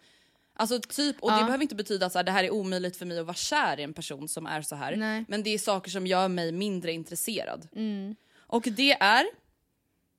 [0.58, 1.40] Alltså typ, och det Mhm.
[1.40, 1.46] Ja.
[1.46, 3.80] behöver inte betyda att så här, det här är omöjligt för mig att vara kär
[3.80, 4.96] i en person som är så här.
[4.96, 5.24] Nej.
[5.28, 7.68] Men det är saker som gör mig mindre intresserad.
[7.76, 8.16] Mm.
[8.38, 9.26] Och det är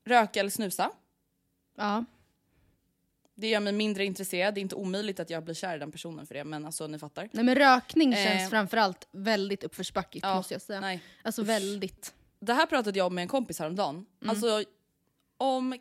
[0.05, 0.91] röka eller snusa.
[1.77, 2.05] Ja.
[3.35, 4.53] Det gör mig mindre intresserad.
[4.53, 6.87] Det är inte omöjligt att jag blir kär i den personen för det men alltså
[6.87, 7.29] ni fattar.
[7.31, 8.49] Nej men rökning känns Eh.
[8.49, 10.79] framförallt väldigt uppförsbackigt Ja, måste jag säga.
[10.79, 11.01] nej.
[11.23, 11.47] Alltså Usch.
[11.47, 12.13] väldigt.
[12.39, 13.95] Det här pratade jag med en kompis häromdagen.
[14.21, 14.29] Mm.
[14.29, 14.63] Alltså
[15.37, 15.77] om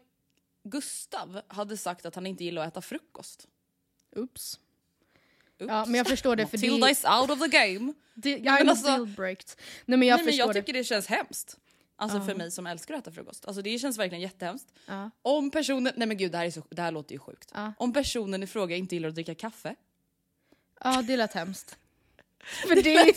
[0.62, 3.46] Gustav hade sagt att han inte gillar att äta frukost.
[4.16, 4.30] Oops.
[4.30, 4.60] Oops.
[5.58, 7.92] Ja, men jag förstår det, för Matilda det- is out of the game.
[8.14, 8.88] Det, jag men är alltså-.
[8.96, 9.06] Nej
[9.86, 10.78] men jag Nej, men jag tycker det.
[10.78, 11.56] det känns hemskt.
[11.96, 12.24] Alltså Ja.
[12.24, 13.46] för mig som älskar att äta frukost.
[13.46, 14.72] Alltså det känns verkligen jättehemskt.
[14.86, 15.10] Ja.
[15.22, 17.50] Om personen, nej men gud det här, är så, det här låter ju sjukt.
[17.54, 17.72] Ja.
[17.78, 19.74] Om personen i fråga inte gillar att dricka kaffe.
[20.80, 21.76] ja, det lät hemskt.
[22.68, 23.16] För det,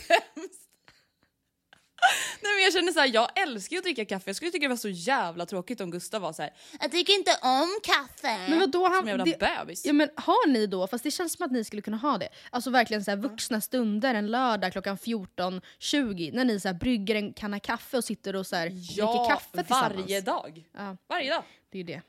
[2.41, 4.29] Nej men jag känner så här, jag älskar ju att dricka kaffe.
[4.29, 6.53] Jag skulle tycka det var så jävla tråkigt om Gustav var så här.
[6.81, 8.37] jag tycker inte om kaffe.
[8.49, 9.85] Men vadå, han, Som en jävla det- bebis.
[9.85, 12.29] Ja men har ni då, fast det känns som att ni skulle kunna ha det,
[12.49, 17.15] alltså verkligen så här vuxna stunder en lördag klockan 14.20 när ni så här brygger
[17.15, 19.93] en kanna kaffe och sitter och så här dricker kaffe tillsammans.
[19.95, 20.67] varje dag.
[20.77, 21.43] Ja, Varje dag.
[21.71, 22.01] det är ju det.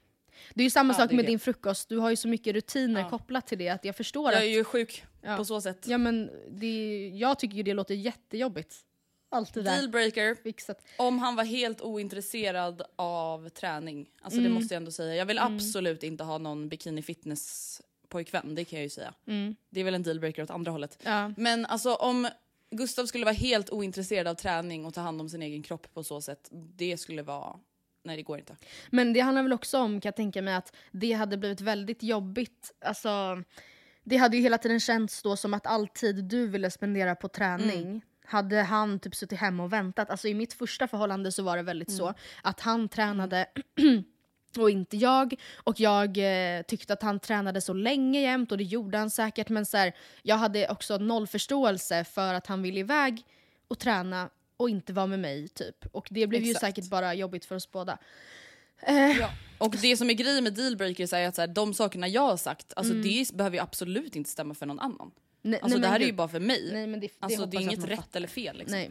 [0.54, 1.30] Det är ju samma Ja, sak är med det.
[1.30, 3.10] din frukost, du har ju så mycket rutiner Ja.
[3.10, 4.52] kopplat till det att jag förstår Jag är att...
[4.52, 5.36] ju sjuk Ja.
[5.36, 5.78] på så sätt.
[5.86, 8.74] Ja men det, jag tycker ju det låter jättejobbigt.
[9.32, 10.34] Allt det där Dealbreaker.
[10.34, 10.82] fixat.
[10.96, 14.10] Om han var helt ointresserad av träning.
[14.22, 14.52] Alltså Mm.
[14.52, 15.14] det måste jag ändå säga.
[15.14, 19.14] Jag vill absolut inte ha någon bikini fitness pojkvän, det kan jag ju säga.
[19.26, 19.56] Mm.
[19.70, 20.98] Det är väl en dealbreaker åt andra hållet.
[21.02, 21.32] Ja.
[21.36, 22.28] Men alltså om
[22.70, 26.04] Gustav skulle vara helt ointresserad av träning och ta hand om sin egen kropp på
[26.04, 27.56] så sätt, det skulle vara...
[28.02, 28.56] Nej det går inte.
[28.90, 32.02] Men det handlar väl också om, kan jag tänka mig, att det hade blivit väldigt
[32.02, 32.72] jobbigt.
[32.84, 33.42] Alltså,
[34.04, 37.28] det hade ju hela tiden känts då som att all tid du ville spendera på
[37.28, 38.00] träning Mm.
[38.30, 40.10] Hade han typ suttit hemma och väntat.
[40.10, 41.98] Alltså i mitt första förhållande så var det väldigt Mm.
[41.98, 43.46] så att han tränade
[44.58, 45.34] och inte jag.
[45.64, 49.48] Och jag eh, tyckte att han tränade så länge jämt och det gjorde han säkert.
[49.48, 53.24] Men så här, jag hade också noll förståelse för att han ville iväg
[53.68, 55.86] och träna och inte vara med mig typ.
[55.92, 56.66] Och det blev ju Exakt.
[56.76, 57.98] säkert bara jobbigt för oss båda.
[59.58, 62.36] Och det som är grejen med dealbreakers är att så här, de sakerna jag har
[62.36, 63.02] sagt, alltså Mm.
[63.08, 65.10] det behöver ju absolut inte stämma för någon annan.
[65.42, 66.70] Nej, Alltså nej, det här är ju bara för mig.
[66.72, 68.16] Nej, men det, det, alltså det är inget rätt fattar.
[68.20, 68.78] eller fel liksom.
[68.78, 68.90] Nej.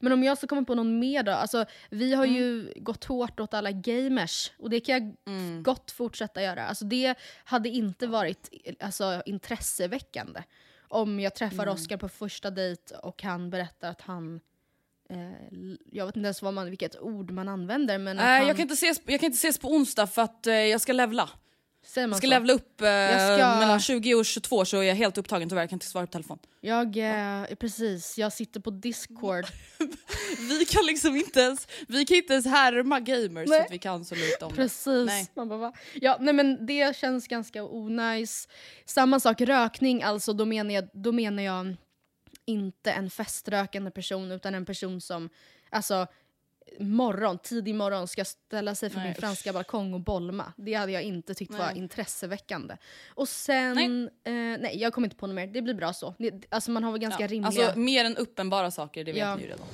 [0.00, 1.32] Men om jag ska komma på någon mer då?
[1.32, 2.72] Alltså, vi har ju Mm.
[2.84, 6.66] gått hårt åt alla gamers och det kan jag f- gott fortsätta göra.
[6.66, 10.42] Alltså, det hade inte varit alltså, intresseväckande
[10.88, 11.74] om jag träffar Mm.
[11.74, 14.40] Oscar på första dejt och han berättar att han
[15.10, 15.16] eh,
[15.92, 18.62] jag vet inte ens vad man, vilket ord man använder men Nej, han, jag, kan
[18.62, 21.30] inte ses, jag kan inte ses på onsdag för att eh, jag ska levla.
[21.88, 22.30] Säger man ska så?
[22.30, 25.70] levla upp eh, ska- mellan 20 och 22 så är jag helt upptagen tyvärr, jag
[25.70, 26.38] kan inte svara på telefon.
[26.60, 29.44] Jag, eh, precis, jag sitter på discord.
[30.48, 33.58] Vi kan liksom inte ens, vi kan inte ens härma gamers Nej.
[33.58, 34.56] så att vi kan så lite om det.
[34.56, 35.30] Precis.
[35.34, 35.72] Man bara, va?
[35.94, 38.48] Ja, nej, men det känns ganska onajs.
[38.84, 41.76] Samma sak rökning, alltså då menar, jag, då menar jag
[42.44, 45.28] inte en feströkande person utan en person som
[45.70, 46.06] alltså,
[46.80, 50.52] morgon, tidig morgon ska ställa sig från Nej, min franska balkong och bolma.
[50.56, 51.78] Det hade jag inte tyckt var Nej.
[51.78, 52.76] intresseväckande.
[53.08, 53.74] Och sen,
[54.24, 54.54] nej.
[54.54, 56.14] Eh, nej jag kommer inte på något mer, det blir bra så.
[56.18, 57.62] Det- Alltså man har väl ganska Ja, rimliga...
[57.66, 59.36] Alltså mer än uppenbara saker, det vet Ja.
[59.36, 59.66] ni ju redan.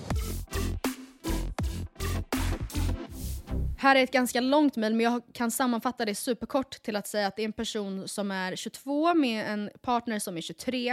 [3.78, 7.26] Här är ett ganska långt mejl men jag kan sammanfatta det superkort till att säga
[7.26, 10.90] att det är en person som är 22 med en partner som är 23.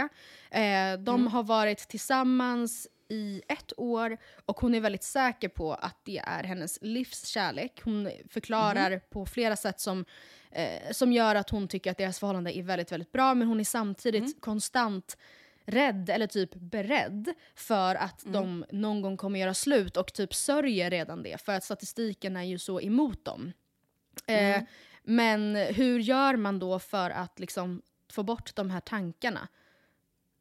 [0.50, 5.96] Eh, de har varit tillsammans i ett år och hon är väldigt säker på att
[6.04, 7.80] det är hennes livskärlek.
[7.84, 10.04] Hon förklarar på flera sätt som,
[10.50, 13.60] eh, som gör att hon tycker att deras förhållande är väldigt, väldigt bra men hon
[13.60, 15.16] är samtidigt konstant
[15.64, 20.90] rädd eller typ beredd för att de någon gång kommer göra slut och typ sörjer
[20.90, 23.52] redan det för att statistiken är ju så emot dem.
[24.26, 24.62] Eh,
[25.02, 29.48] men hur gör man då för att liksom få bort de här tankarna?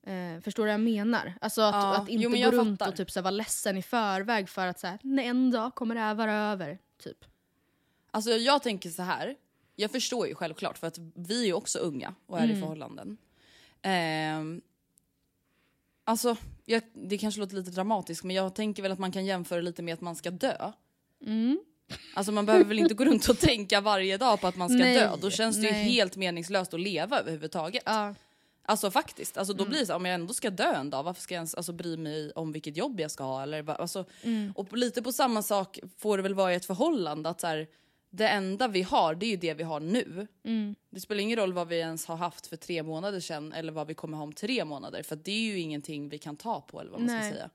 [0.03, 1.33] Eh, förstår du vad jag menar?
[1.41, 2.91] Alltså att, Ja, att inte jo, men gå runt fattar.
[2.91, 5.95] och typ så vara ledsen i förväg för att så här, "Nej, en dag kommer
[5.95, 6.77] det här vara över.
[7.03, 7.25] Typ.
[8.11, 9.35] Alltså jag tänker så här.
[9.75, 12.59] jag förstår ju självklart för att vi är ju också unga och är i Mm.
[12.61, 13.17] förhållanden.
[13.81, 14.61] Ehm,
[16.03, 16.35] alltså,
[16.65, 19.81] jag, det kanske låter lite dramatiskt men jag tänker väl att man kan jämföra lite
[19.83, 20.71] med att man ska dö.
[21.25, 21.59] Mm.
[22.13, 24.77] Alltså man behöver väl inte gå runt och tänka varje dag på att man ska
[24.77, 25.15] Nej, dö.
[25.21, 25.83] Då känns det ju nej.
[25.83, 27.83] helt meningslöst att leva överhuvudtaget.
[27.85, 28.15] Ja.
[28.71, 29.63] Alltså faktiskt, alltså, Mm.
[29.65, 31.55] då blir det så om jag ändå ska dö en dag, varför ska jag ens
[31.55, 33.43] alltså, bry mig om vilket jobb jag ska ha?
[33.43, 34.51] Eller, alltså, Mm.
[34.55, 37.67] Och lite på samma sak får det väl vara i ett förhållande, att så här,
[38.09, 40.27] det enda vi har det är ju det vi har nu.
[40.43, 40.75] Mm.
[40.89, 43.87] Det spelar ingen roll vad vi ens har haft för tre månader sedan eller vad
[43.87, 46.81] vi kommer ha om tre månader för det är ju ingenting vi kan ta på
[46.81, 47.29] eller vad man Nej.
[47.29, 47.49] ska säga.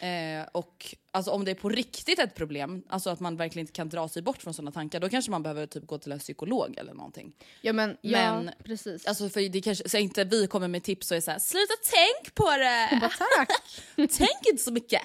[0.00, 3.72] Eh, och alltså, om det är på riktigt ett problem, alltså att man verkligen inte
[3.72, 6.18] kan dra sig bort från sådana tankar, då kanske man behöver typ gå till en
[6.18, 7.32] psykolog eller någonting.
[7.62, 9.06] Ja men, ja, Men, precis.
[9.06, 12.34] Alltså för det kanske, så inte vi kommer med tips och är såhär sluta tänk
[12.34, 12.98] på det!
[13.00, 13.50] bara, tack!
[13.96, 15.02] tänk inte så mycket!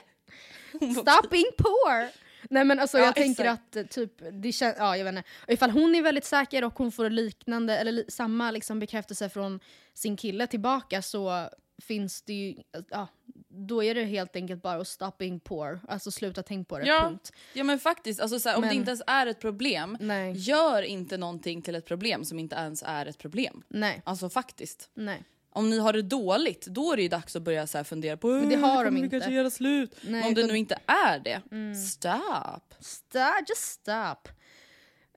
[0.72, 2.10] Stop being poor!
[2.50, 3.60] Nej men alltså Ja, jag tänker exakt.
[3.70, 5.30] att eh, typ, det kän- ja jag vet inte.
[5.48, 9.60] Ifall hon är väldigt säker och hon får liknande, eller li- samma liksom bekräftelse från
[9.94, 11.50] sin kille tillbaka så
[11.88, 12.56] finns det ju,
[12.90, 13.08] ja,
[13.50, 15.80] då är det helt enkelt bara att stop being poor.
[15.88, 17.32] Alltså sluta tänk på det, Ja, punkt.
[17.54, 20.34] ja men faktiskt, alltså såhär, om Men- det inte ens är ett problem, Nej.
[20.38, 23.64] gör inte någonting till ett problem som inte ens är ett problem.
[23.68, 24.90] Nej, Alltså faktiskt.
[24.94, 25.24] nej.
[25.56, 28.28] Om ni har det dåligt, då är det ju dags att börja så fundera på
[28.28, 29.96] Men det "Äh, har de inte." kanske göra slut.
[30.02, 31.42] Nej, om det utan- nu inte är det,
[31.76, 32.74] stop.
[32.80, 34.30] Stop, just stop.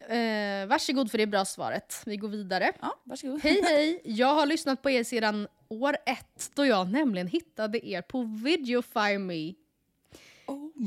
[0.09, 2.03] Eh, varsågod för det bra svaret.
[2.07, 2.73] Vi går vidare.
[2.81, 3.41] Ja, varsågod.
[3.43, 4.01] Hej hej!
[4.05, 9.19] Jag har lyssnat på er sedan år ett då jag nämligen hittade er på Videofy
[9.19, 9.35] Me.
[9.35, 9.55] my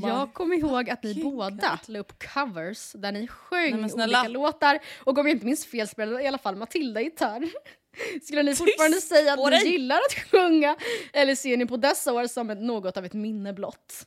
[0.03, 4.79] Jag kommer ihåg att ni båda la upp covers där ni sjöng Nej, olika låtar.
[5.03, 7.49] Och om jag inte minns fel spelade i alla fall Matilda gitarr.
[8.23, 10.75] Skulle ni fortfarande säga på att ni gillar att sjunga?
[11.13, 14.05] Eller ser ni på dessa år som ett, något av ett minne blott?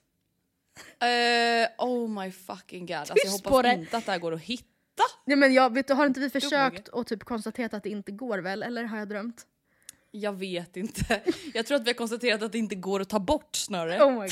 [1.00, 2.96] Eh, oh my fucking god.
[2.96, 4.71] Alltså, jag Tyst hoppas inte att det här går att hitta.
[5.24, 8.12] Nej, men jag, vet du, har inte vi försökt och typ konstaterat att det inte
[8.12, 8.62] går väl?
[8.62, 9.46] Eller har jag drömt?
[10.10, 11.20] Jag vet inte.
[11.54, 14.02] Jag tror att vi har konstaterat att det inte går att ta bort snarare.
[14.04, 14.28] Oh my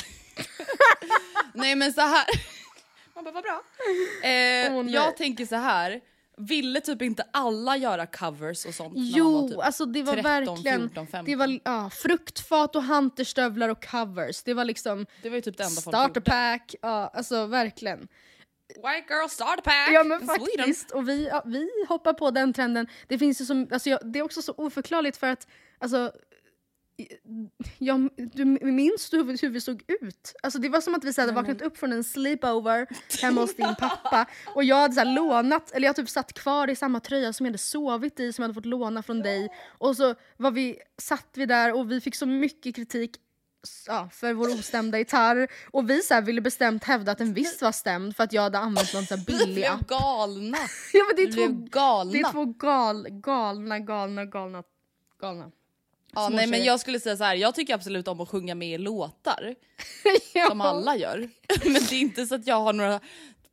[1.54, 2.24] Nej men så här.
[3.14, 3.62] Man bara, vad bra.
[4.22, 4.94] Eh, nej.
[4.94, 6.00] jag tänker så här.
[6.36, 8.92] Ville typ inte alla göra covers och sånt?
[8.96, 10.80] Jo, typ alltså det var 13, verkligen...
[10.80, 11.24] 14, 15?
[11.24, 14.42] det var ja, fruktfat och hunterstövlar och covers.
[14.42, 16.30] Det var liksom Det var ju typ det enda folk starter gjorde.
[16.30, 16.74] pack.
[16.82, 18.08] Ja, alltså verkligen.
[18.76, 20.38] White girl starter pack Ja men Sweden.
[20.56, 22.86] faktiskt, och vi, ja, vi hoppar på den trenden.
[23.08, 25.46] Det finns ju som, alltså jag, det är också så oförklarligt för att,
[25.78, 26.12] alltså,
[27.78, 30.34] jag, du minns du hur, hur vi såg ut?
[30.42, 32.86] Alltså det var som att vi så hade vaknat upp från en sleepover
[33.22, 36.76] hemma hos din pappa och jag hade så lånat, eller jag typ satt kvar i
[36.76, 39.96] samma tröja som jag hade sovit i som jag hade fått låna från dig och
[39.96, 43.16] så var vi, satt vi där och vi fick så mycket kritik
[43.86, 47.62] ja, för vår ostämda gitarr och vi så här, ville bestämt hävda att den visst
[47.62, 49.86] var stämd för att jag hade använt någon så här billig app.
[49.86, 50.58] galna.
[50.92, 52.12] Ja, men det, är två, galna.
[52.12, 54.62] det är två gal, galna, galna, galna,
[55.20, 55.50] galna.
[56.14, 57.34] ja, nej, men jag skulle säga så här.
[57.34, 59.54] jag tycker absolut om att sjunga med i låtar.
[60.34, 60.48] ja.
[60.48, 61.30] Som alla gör.
[61.64, 63.00] men det är inte så att jag har några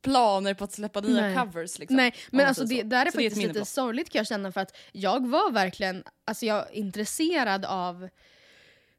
[0.02, 1.36] planer på att släppa nya Nej.
[1.36, 1.78] covers.
[1.78, 4.52] Liksom, Nej, men alltså det där är Så faktiskt minne lite sorgligt kan jag känna
[4.52, 8.08] för att jag var verkligen alltså jag, intresserad av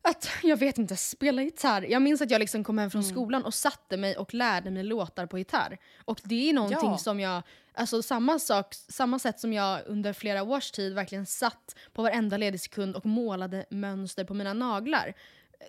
[0.02, 1.82] att, jag vet inte, spela gitarr.
[1.82, 3.12] Jag minns att jag liksom kom hem från Mm.
[3.12, 5.78] skolan och satte mig och lärde mig låtar på gitarr.
[6.06, 6.98] Och det är någonting Ja.
[6.98, 7.42] som jag,
[7.74, 12.38] alltså samma sak, samma sätt som jag under flera års tid verkligen satt på varenda
[12.38, 15.14] ledig sekund och målade mönster på mina naglar.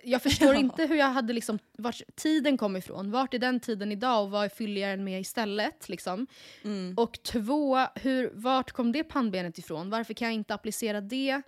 [0.03, 0.59] Jag förstår Ja.
[0.59, 3.11] inte hur jag hade liksom, vart tiden kom ifrån.
[3.11, 5.89] Vart är den tiden idag och vad fyller jag den med istället?
[5.89, 6.27] Liksom.
[6.63, 6.93] Mm.
[6.97, 9.89] Och två, hur, vart kom det pannbenet ifrån?
[9.89, 11.41] Varför kan jag inte applicera det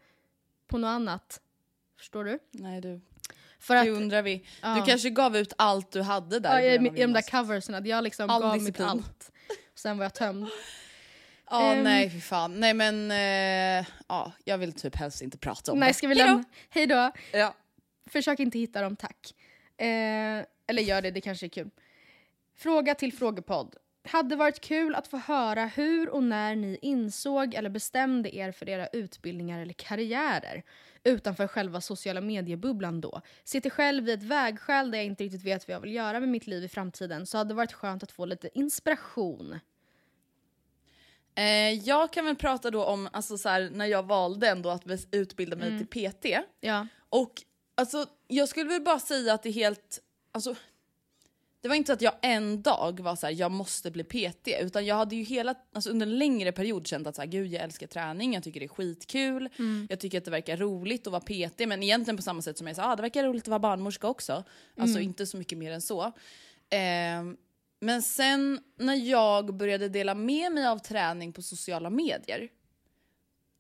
[0.67, 1.39] på något annat?
[1.97, 2.39] Förstår du?
[2.51, 3.01] Nej du,
[3.60, 4.45] För att, det undrar vi.
[4.62, 4.75] ja.
[4.75, 8.03] Du kanske gav ut allt du hade där ja, i de där coversen, att jag
[8.03, 8.88] liksom All gav disciplin.
[8.88, 9.32] mitt allt.
[9.75, 10.47] Sen var jag tömd.
[11.49, 11.84] Ja Ehm.
[11.84, 12.60] nej fy fan.
[12.60, 15.93] Nej men eh, ja, jag vill typ helst inte prata om Nej, det.
[15.93, 16.43] ska vi lämna?
[16.69, 17.12] Hej då!
[17.34, 17.53] Ja.
[18.06, 19.34] Försök inte hitta dem, tack.
[19.77, 19.88] Eh,
[20.67, 21.69] eller gör det, det kanske är kul.
[22.58, 23.75] Fråga till frågepodd.
[24.08, 28.69] Hade varit kul att få höra hur och när ni insåg eller bestämde er för
[28.69, 30.63] era utbildningar eller karriärer
[31.04, 33.22] utanför själva sociala mediebubblan då.
[33.44, 36.30] Sitter själv vid ett vägskäl där jag inte riktigt vet vad jag vill göra med
[36.30, 39.60] mitt liv i framtiden så hade det varit skönt att få lite inspiration.
[41.36, 44.84] Eh, jag kan väl prata då om alltså, så här, när jag valde ändå att
[45.12, 45.86] utbilda mig Mm.
[45.88, 46.26] till PT.
[46.60, 46.88] Ja.
[47.10, 47.32] Och
[47.76, 50.00] alltså, jag skulle väl bara säga att det är helt...
[50.32, 50.56] Alltså,
[51.63, 54.47] det var inte så att jag en dag var så här, jag måste bli PT.
[54.62, 57.47] Utan jag hade ju hela, alltså under en längre period känt att så här, gud
[57.47, 59.49] jag älskar träning, jag tycker det är skitkul.
[59.89, 61.60] Jag tycker att det verkar roligt att vara PT.
[61.67, 64.08] Men egentligen på samma sätt som jag sa, ah, det verkar roligt att vara barnmorska
[64.08, 64.43] också.
[64.78, 66.12] Alltså inte så mycket mer än så.
[66.69, 67.38] Ehm,
[67.82, 72.49] men sen när jag började dela med mig av träning på sociala medier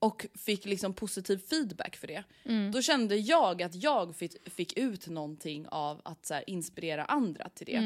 [0.03, 2.23] och fick liksom positiv feedback för det.
[2.71, 7.65] Då kände jag att jag fick, fick ut någonting av att här, inspirera andra till
[7.65, 7.77] det.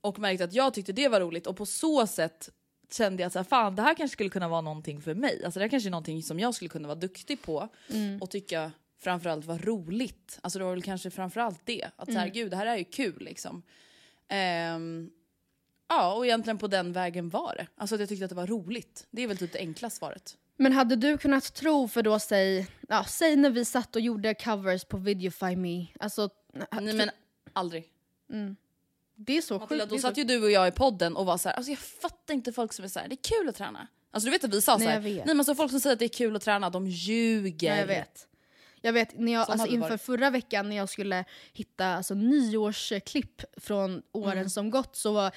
[0.00, 2.50] Och märkte att jag tyckte det var roligt och på så sätt
[2.90, 5.44] kände jag att så här, fan det här kanske skulle kunna vara någonting för mig.
[5.44, 7.68] Alltså det här kanske är någonting som jag skulle kunna vara duktig på
[8.20, 10.38] och tycka framförallt var roligt.
[10.42, 11.90] Alltså det var väl kanske framförallt det.
[11.96, 13.62] Att så här, gud det här är ju kul liksom.
[14.28, 15.10] Ehm,
[15.88, 17.66] ja och egentligen på den vägen var det.
[17.76, 19.06] Alltså att jag tyckte att det var roligt.
[19.10, 20.36] Det är väl typ det enkla svaret.
[20.62, 24.34] Men hade du kunnat tro för då säg, ja, säg när vi satt och gjorde
[24.34, 25.86] covers på Videofy Me.
[26.00, 26.28] Alltså,
[26.80, 27.10] Nej men
[27.52, 27.84] aldrig.
[29.16, 29.90] det är så Matilda, sjukt.
[29.90, 31.78] då så- satt ju du och jag i podden och var så här, alltså jag
[31.78, 33.86] fattar inte folk som är så här, det är kul att träna.
[34.10, 35.16] Alltså du vet att vi sa Nej, så här, jag vet.
[35.16, 37.70] nej men alltså folk som säger att det är kul att träna, de ljuger.
[37.72, 38.26] Ja, jag vet.
[38.82, 40.02] Jag vet när jag, alltså inför varit.
[40.02, 44.50] förra veckan när jag skulle hitta alltså, nyårsklipp från åren Mm.
[44.50, 45.30] som gått så var, eh,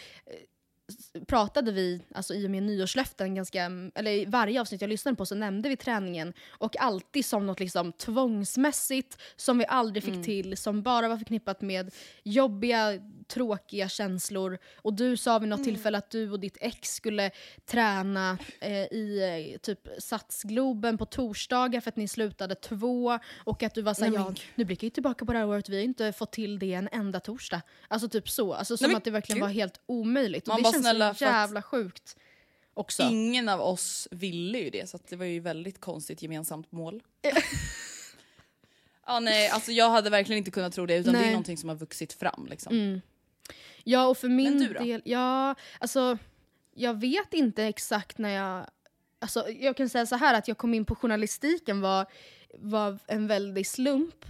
[1.27, 5.25] pratade vi, alltså i och med nyårslöften, ganska, eller i varje avsnitt jag lyssnade på
[5.25, 10.23] så nämnde vi träningen och alltid som något liksom tvångsmässigt som vi aldrig fick Mm.
[10.25, 11.93] till, som bara var förknippat med
[12.23, 12.91] jobbiga,
[13.33, 14.57] tråkiga känslor.
[14.75, 15.65] Och du sa vid något Mm.
[15.73, 17.31] tillfälle att du och ditt ex skulle
[17.65, 19.19] träna eh, i
[19.53, 24.11] eh, typ Satsgloben på torsdagar för att ni slutade två och att du var såhär,
[24.11, 26.59] Nej, ja nu blickar jag tillbaka på det här året, vi har inte fått till
[26.59, 27.61] det en enda torsdag.
[27.87, 29.41] Alltså typ så, alltså som men att det verkligen gud.
[29.47, 30.47] var helt omöjligt.
[30.47, 32.17] Man och det känns snälla, så jävla sjukt
[32.73, 33.03] också.
[33.03, 37.03] Ingen av oss ville ju det så det var ju väldigt konstigt gemensamt mål.
[39.05, 41.27] ja nej alltså jag hade verkligen inte kunnat tro det utan det Nej.
[41.27, 42.75] är någonting som har vuxit fram liksom.
[42.75, 43.01] Mm.
[43.83, 44.79] Ja, och för min du då?
[44.83, 46.17] del, ja, alltså
[46.75, 48.65] jag vet inte exakt när jag,
[49.19, 52.05] alltså jag kan säga så här att jag kom in på journalistiken var,
[52.53, 54.25] var en väldig slump.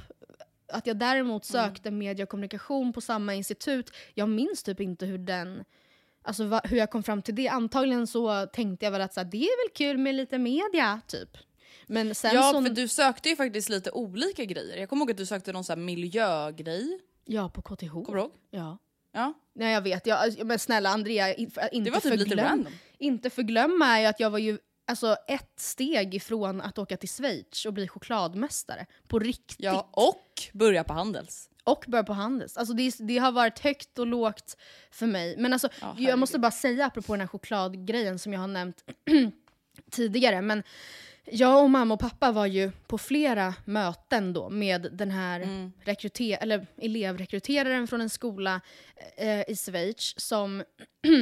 [0.68, 1.66] Att jag däremot Mm.
[1.70, 5.64] sökte media och kommunikation på samma institut, jag minns typ inte hur den
[6.26, 7.48] Alltså va, hur jag kom fram till det.
[7.48, 11.02] Antagligen så tänkte jag väl att så här, det är väl kul med lite media,
[11.08, 11.38] typ.
[11.88, 12.62] Men sen Ja, så...
[12.62, 14.78] för du sökte ju faktiskt lite olika grejer.
[14.78, 17.00] Jag kommer ihåg att du sökte någon här miljögrej.
[17.26, 17.90] Ja, på KTH.
[17.92, 18.32] Kommer du ihåg?
[18.52, 18.78] Ja.
[19.14, 19.34] Ja.
[19.56, 24.00] Nej jag vet, jag, men snälla Andrea, in- inte Det typ förglöm, inte förglömma är
[24.02, 24.58] ju att jag var ju
[24.88, 28.86] alltså, ett steg ifrån att åka till Schweiz och bli chokladmästare.
[29.08, 29.56] På riktigt.
[29.60, 31.50] Ja, och börja på Handels.
[31.64, 32.58] Och börja på Handels.
[32.58, 34.58] Alltså det, det har varit högt och lågt
[34.92, 35.36] för mig.
[35.38, 38.84] Men alltså, Ja, jag måste bara säga apropå den här chokladgrejen som jag har nämnt
[39.92, 40.42] tidigare.
[40.42, 40.64] Men
[41.26, 45.72] jag och mamma och pappa var ju på flera möten då med den här Mm.
[45.86, 48.62] rekryter- eller elevrekryteraren från en skola
[49.18, 50.64] eh, i Schweiz som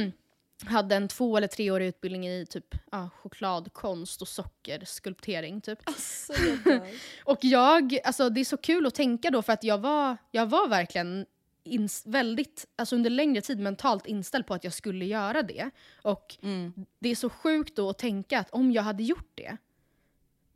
[0.64, 5.60] hade en två eller treårig utbildning i typ ja, chokladkonst och sockerskulptering.
[5.60, 5.78] Typ.
[5.84, 6.32] Alltså,
[7.24, 10.46] Och jag, alltså det är så kul att tänka då för att jag var, jag
[10.46, 11.26] var verkligen
[12.04, 15.70] väldigt, alltså under längre tid mentalt inställd på att jag skulle göra det.
[16.02, 16.72] Och Mm.
[16.98, 19.56] det är så sjukt då att tänka att om jag hade gjort det,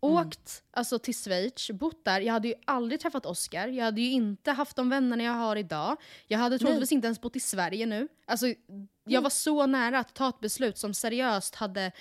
[0.07, 4.11] åkt alltså, till Schweiz, bott där, jag hade ju aldrig träffat Oscar, jag hade ju
[4.11, 5.97] inte haft de vännerna jag har idag,
[6.27, 8.09] jag hade troligtvis inte ens bott i Sverige nu.
[8.27, 8.47] Alltså,
[9.05, 11.93] jag var så nära att ta ett beslut som seriöst hade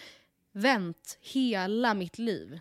[0.52, 2.60] vänt hela mitt liv.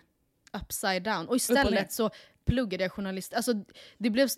[0.53, 1.27] Upside down.
[1.27, 2.09] Och istället så
[2.45, 3.33] pluggade jag journalist.
[3.33, 3.53] Alltså,
[3.97, 4.29] det blev,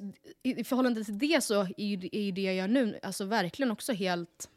[0.44, 4.50] i, förhållande till det så är är det jag gör nu alltså, verkligen också helt...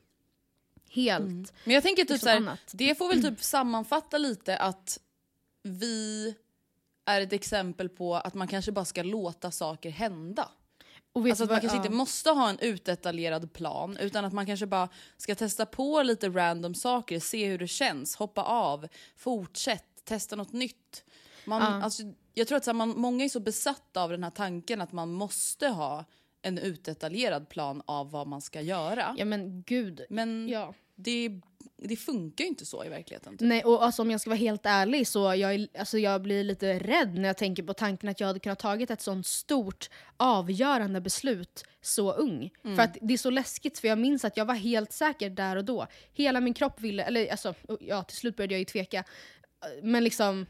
[0.93, 1.53] Helt...
[1.65, 2.61] Men jag tänker typ Liksom så här, annat.
[2.73, 5.01] det får väl typ sammanfatta lite att
[5.63, 6.35] vi
[7.05, 10.49] är ett exempel på att man kanske bara ska låta saker hända.
[11.15, 11.83] Alltså att man kanske ja.
[11.85, 16.29] inte måste ha en utdetaljerad plan utan att man kanske bara ska testa på lite
[16.29, 21.05] random saker, se hur det känns, hoppa av, fortsätt, testa något nytt.
[21.45, 21.83] Man, Ja.
[21.85, 22.03] alltså,
[22.35, 25.13] jag tror att här, man, många är så besatta av den här tanken att man
[25.13, 26.05] måste ha
[26.43, 29.15] en utdetaljerad plan av vad man ska göra.
[29.19, 30.01] Ja men gud.
[30.11, 30.75] Men Ja.
[30.95, 31.41] det,
[31.83, 33.39] det funkar ju inte så i verkligheten.
[33.39, 33.49] Typ.
[33.49, 36.79] Nej, och alltså, om jag ska vara helt ärlig så jag, alltså, jag blir lite
[36.79, 41.01] rädd när jag tänker på tanken att jag hade kunnat tagit ett sånt stort avgörande
[41.01, 42.51] beslut så ung.
[42.63, 45.57] För att det är så läskigt för jag minns att jag var helt säker där
[45.57, 45.87] och då.
[46.13, 49.05] Hela min kropp ville, eller alltså, ja till slut började jag ju tveka.
[49.83, 50.47] Men liksom,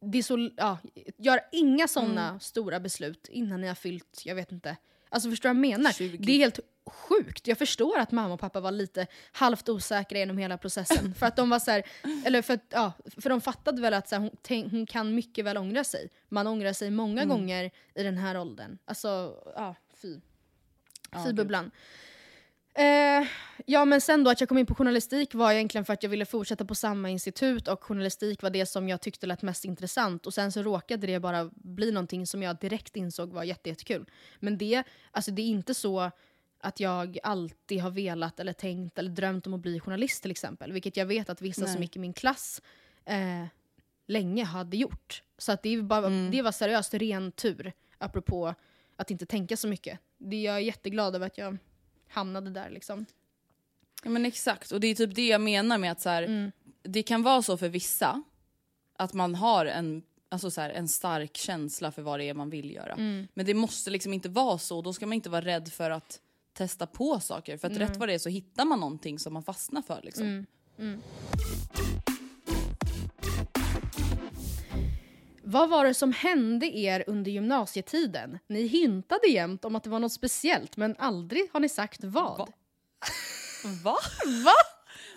[0.00, 0.78] det är så, ja,
[1.16, 4.76] gör inga såna stora beslut innan ni har fyllt, jag vet inte.
[5.08, 5.92] Alltså förstår du vad jag menar?
[5.92, 6.16] 20.
[6.16, 6.60] Det är helt
[6.90, 7.46] sjukt.
[7.46, 11.14] Jag förstår att mamma och pappa var lite halvt osäkra genom hela processen.
[11.14, 11.82] för att de var så här,
[12.24, 15.44] eller för, ja, för de fattade väl att så här, hon, tänk, hon kan mycket
[15.44, 16.10] väl ångra sig.
[16.28, 18.78] Man ångrar sig många gånger i den här åldern.
[18.84, 20.20] Alltså, ja, fy.
[21.10, 21.36] Ja, Fy gud.
[21.36, 21.70] bubblan.
[22.74, 23.26] Eh,
[23.66, 26.10] ja men sen då att jag kom in på journalistik var egentligen för att jag
[26.10, 30.26] ville fortsätta på samma institut och journalistik var det som jag tyckte lät mest intressant
[30.26, 34.10] och sen så råkade det bara bli någonting som jag direkt insåg var jätte, jättekul.
[34.38, 36.10] Men det, alltså det är inte så
[36.60, 40.72] att jag alltid har velat eller tänkt eller drömt om att bli journalist till exempel.
[40.72, 41.72] Vilket jag vet att vissa Nej.
[41.72, 42.62] som gick i min klass
[43.04, 43.44] eh,
[44.06, 45.22] länge hade gjort.
[45.38, 46.30] Så att det, bara, Mm.
[46.30, 48.54] det var seriöst ren tur, apropå
[48.96, 49.98] att inte tänka så mycket.
[50.18, 51.56] Det, jag är jätteglad över att jag
[52.08, 53.06] hamnade där liksom.
[54.04, 56.52] Ja, men exakt, och det är typ det jag menar med att så här, Mm.
[56.82, 58.22] det kan vara så för vissa
[58.96, 62.50] att man har en, alltså så här, en stark känsla för vad det är man
[62.50, 62.92] vill göra.
[62.92, 63.28] Mm.
[63.34, 66.20] Men det måste liksom inte vara så, då ska man inte vara rädd för att
[66.52, 67.56] testa på saker.
[67.56, 70.00] För att rätt vad det är så hittar man någonting som man fastnar för.
[70.02, 70.46] Liksom.
[70.78, 71.02] Mm.
[75.42, 78.38] Vad var det som hände er under gymnasietiden?
[78.46, 82.38] Ni hintade jämt om att det var något speciellt men aldrig har ni sagt vad.
[82.38, 82.48] Va?
[83.84, 83.96] Va?
[84.44, 84.54] Va?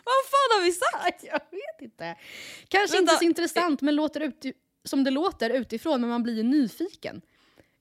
[0.06, 1.24] Vad fan har vi sagt?
[1.32, 2.16] Jag vet inte.
[2.68, 3.12] Kanske Vänta.
[3.12, 4.46] inte så intressant men låter ut,
[4.84, 7.22] som det låter utifrån men man blir ju nyfiken.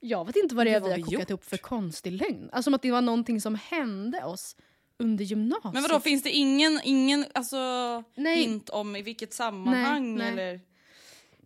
[0.04, 1.30] Jag vet inte vad det är Vad vi har kokat gjort?
[1.30, 2.48] upp för konstig lögn.
[2.52, 4.56] Alltså som att det var någonting som hände oss
[4.98, 5.74] under gymnasiet.
[5.74, 7.56] Men vadå, finns det ingen, ingen alltså,
[8.14, 8.36] Nej.
[8.36, 10.44] hint om i vilket sammanhang Nej, nej.
[10.46, 10.60] eller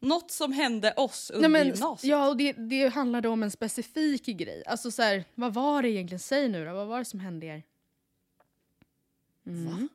[0.00, 2.10] något som hände oss under men, gymnasiet?
[2.10, 4.62] ja, och det, det handlade om en specifik grej.
[4.66, 6.20] Alltså så här, vad var det egentligen?
[6.20, 7.62] Säg nu då, vad var det som hände er?
[9.46, 9.88] Mm.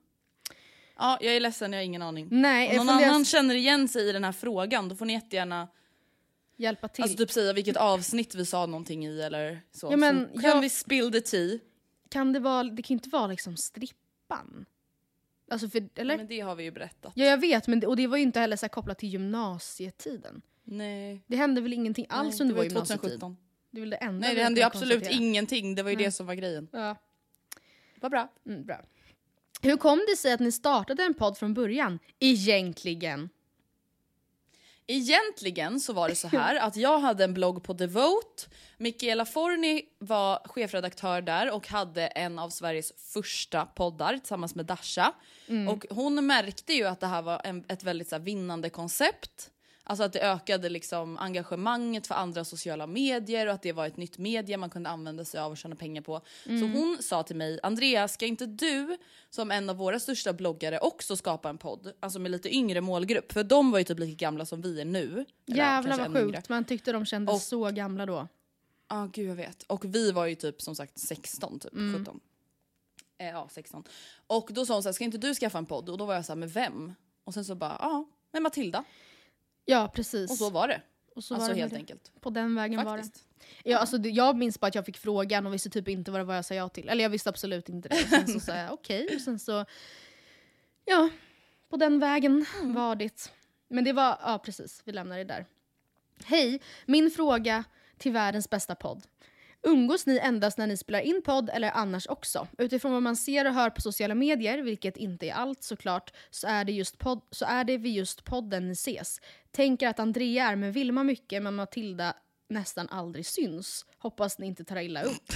[0.97, 2.27] Ja, jag är ledsen, jag har ingen aning.
[2.31, 5.13] Nej, Om jag någon annan känner igen sig i den här frågan då får ni
[5.13, 5.67] jättegärna
[6.61, 7.03] Hjälpa till.
[7.03, 9.87] alltså, typ säga vilket avsnitt vi sa någonting i eller så.
[9.91, 11.59] Ja, men så kan jag- vi spill the tea.
[12.09, 14.65] Kan det vara, det kan ju inte vara liksom strippan?
[15.51, 16.17] Alltså för, eller?
[16.17, 17.13] Men det har vi ju berättat.
[17.15, 20.41] Ja jag vet, men det, och det var ju inte heller så kopplat till gymnasietiden.
[20.63, 21.23] Nej.
[21.27, 23.01] Det hände väl ingenting alls Nej, under det vår gymnasietid?
[23.01, 23.37] 2017.
[23.71, 26.05] Det är väl det enda Nej det hände ju absolut ingenting, det var ju Nej.
[26.05, 26.67] det som var grejen.
[26.71, 26.95] Ja.
[27.95, 28.33] Vad bra.
[28.45, 28.81] Mm, bra.
[29.61, 31.99] Hur kom det sig att ni startade en podd från början?
[32.19, 33.29] Egentligen.
[34.91, 38.43] Egentligen så var det så här att jag hade en blogg på Devote.
[38.77, 45.13] Michaela Forni var chefredaktör där och hade en av Sveriges första poddar tillsammans med Dasha.
[45.69, 49.50] Och hon märkte ju att det här var en, ett väldigt så här, vinnande koncept.
[49.83, 53.97] Alltså att det ökade liksom engagemanget för andra sociala medier och att det var ett
[53.97, 56.21] nytt media man kunde använda sig av och tjäna pengar på.
[56.43, 58.97] Så hon sa till mig, Andreas ska inte du
[59.29, 61.93] som en av våra största bloggare också skapa en podd?
[61.99, 63.31] Alltså med lite yngre målgrupp.
[63.31, 65.25] För de var ju typ lika gamla som vi är nu.
[65.45, 66.41] Jävlar vad sjukt, yngre.
[66.49, 68.27] man tyckte de kändes Och- så gamla då.
[68.89, 69.63] Ja, gud jag vet.
[69.63, 72.19] Och vi var ju typ som sagt 16, typ 17.
[73.17, 73.83] Eh, ja, 16.
[74.27, 75.89] Och då sa hon så här, ska inte du skaffa en podd?
[75.89, 76.93] Och då var jag så här, med vem?
[77.23, 78.83] Och sen så bara, ja, med Matilda.
[79.71, 80.31] Ja precis.
[80.31, 80.81] Och så var det.
[81.15, 81.77] Och så alltså helt det.
[81.77, 82.11] enkelt.
[82.21, 83.15] På den vägen Faktiskt.
[83.15, 83.69] var det.
[83.69, 86.25] Ja, alltså, jag minns bara att jag fick frågan och visste typ inte vad det
[86.25, 86.89] var jag sa ja till.
[86.89, 87.95] Eller jag visste absolut inte det.
[87.95, 89.07] Sen så sa jag okej.
[89.15, 89.65] Och sen så...
[90.85, 91.09] Ja,
[91.69, 92.73] på den vägen Mm.
[92.73, 93.31] var det.
[93.67, 94.17] Men det var...
[94.23, 94.81] Ja, precis.
[94.85, 95.45] Vi lämnar det där.
[96.25, 96.61] Hej!
[96.85, 97.63] Min fråga
[97.97, 99.03] till världens bästa podd.
[99.63, 102.47] Umgås ni endast när ni spelar in podd eller annars också?
[102.57, 106.47] Utifrån vad man ser och hör på sociala medier, vilket inte är allt såklart, så
[106.47, 109.21] är det, just podd, så är det vid just podden ni ses.
[109.51, 112.13] Tänker att Andrea är med Vilma mycket men Matilda
[112.49, 113.85] nästan aldrig syns.
[113.97, 115.33] Hoppas ni inte tar illa upp.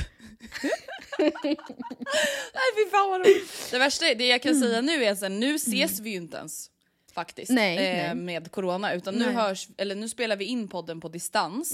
[1.19, 3.67] Nej fy fan vad roligt.
[3.71, 6.37] Det värsta, är- det jag kan säga nu är att nu ses vi ju inte
[6.37, 6.71] ens.
[7.13, 7.51] Faktiskt.
[7.51, 8.15] Nej, eh, nej.
[8.15, 8.93] Med corona.
[8.93, 9.33] Utan nu, Nej.
[9.35, 11.73] hörs, eller nu spelar vi in podden på distans.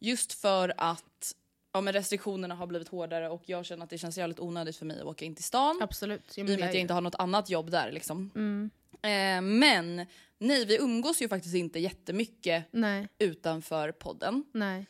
[0.00, 1.04] Just för att
[1.74, 4.86] ja, men restriktionerna har blivit hårdare och jag känner att det känns jävligt onödigt för
[4.86, 5.78] mig att åka in till stan.
[5.82, 6.38] Absolut.
[6.38, 8.30] I och med att jag inte har något annat jobb där liksom.
[9.02, 10.06] Eh, men
[10.38, 14.44] nej, vi umgås ju faktiskt inte jättemycket Nej, utanför podden.
[14.52, 14.86] nej.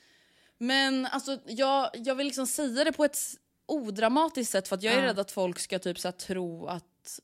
[0.58, 3.18] Men alltså jag, jag vill liksom säga det på ett
[3.66, 5.06] odramatiskt sätt för att jag är Ja.
[5.06, 7.20] rädd att folk ska typ så tro att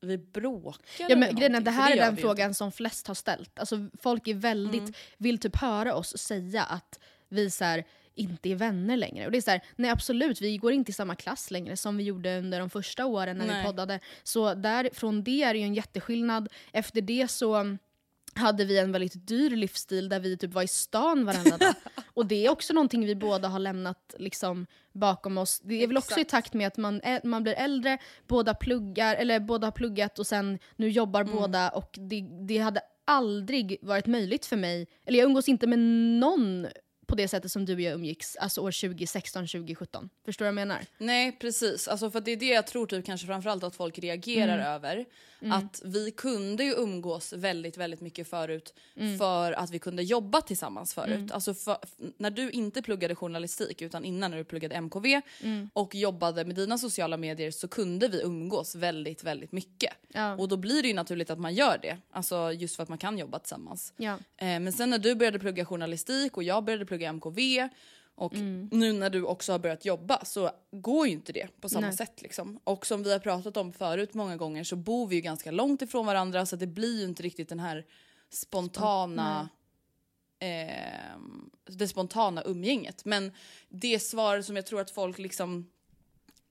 [0.00, 2.72] vi bråkar Ja, men grejen är, det här är gör den vi ju frågan som
[2.72, 3.58] flest har ställt.
[3.58, 4.92] Alltså, folk är väldigt, Mm.
[5.18, 6.98] vill typ höra oss säga att
[7.28, 7.84] vi så här,
[8.14, 9.26] inte är vänner längre.
[9.26, 11.96] Och det är så här, nej absolut, vi går inte i samma klass längre som
[11.96, 13.60] vi gjorde under de första åren när Nej.
[13.60, 14.00] vi poddade.
[14.22, 16.48] Så där, från det är det ju en jätteskillnad.
[16.72, 17.76] Efter det så
[18.34, 21.74] hade vi en väldigt dyr livsstil där vi typ var i stan varenda dag.
[22.14, 25.60] Och det är också någonting vi båda har lämnat liksom bakom oss.
[25.64, 29.16] Det är väl också i takt med att man, är, man blir äldre, båda pluggar,
[29.16, 31.34] eller båda har pluggat och sen nu jobbar Mm.
[31.34, 35.78] båda och det, det hade aldrig varit möjligt för mig, eller jag umgås inte med
[36.18, 36.66] någon
[37.12, 40.08] på det sättet som du och jag umgicks, alltså år 2016, 2017.
[40.24, 40.86] Förstår du vad jag menar?
[40.98, 44.54] Nej precis, alltså för det är det jag tror typ kanske framförallt att folk reagerar
[44.58, 44.66] Mm.
[44.66, 45.04] över.
[45.50, 49.18] Att vi kunde ju umgås väldigt väldigt mycket förut Mm.
[49.18, 51.32] för att vi kunde jobba tillsammans förut.
[51.32, 51.76] Alltså för,
[52.16, 55.70] när du inte pluggade journalistik utan innan när du pluggade MKV Mm.
[55.72, 59.92] och jobbade med dina sociala medier så kunde vi umgås väldigt väldigt mycket.
[60.08, 60.36] Ja.
[60.36, 62.98] Och då blir det ju naturligt att man gör det, alltså just för att man
[62.98, 63.92] kan jobba tillsammans.
[63.96, 64.12] Ja.
[64.36, 67.68] Eh, men sen när du började plugga journalistik och jag började plugga MKV
[68.14, 68.68] och Mm.
[68.72, 71.96] nu när du också har börjat jobba så går ju inte det på samma Nej.
[71.96, 72.22] sätt.
[72.22, 72.60] Liksom.
[72.64, 75.82] Och som vi har pratat om förut många gånger så bor vi ju ganska långt
[75.82, 77.86] ifrån varandra så det blir ju inte riktigt den här
[78.30, 79.48] spontana
[80.38, 81.18] eh,
[81.64, 83.04] det spontana umgänget.
[83.04, 83.32] Men
[83.68, 85.70] det svar som jag tror att folk liksom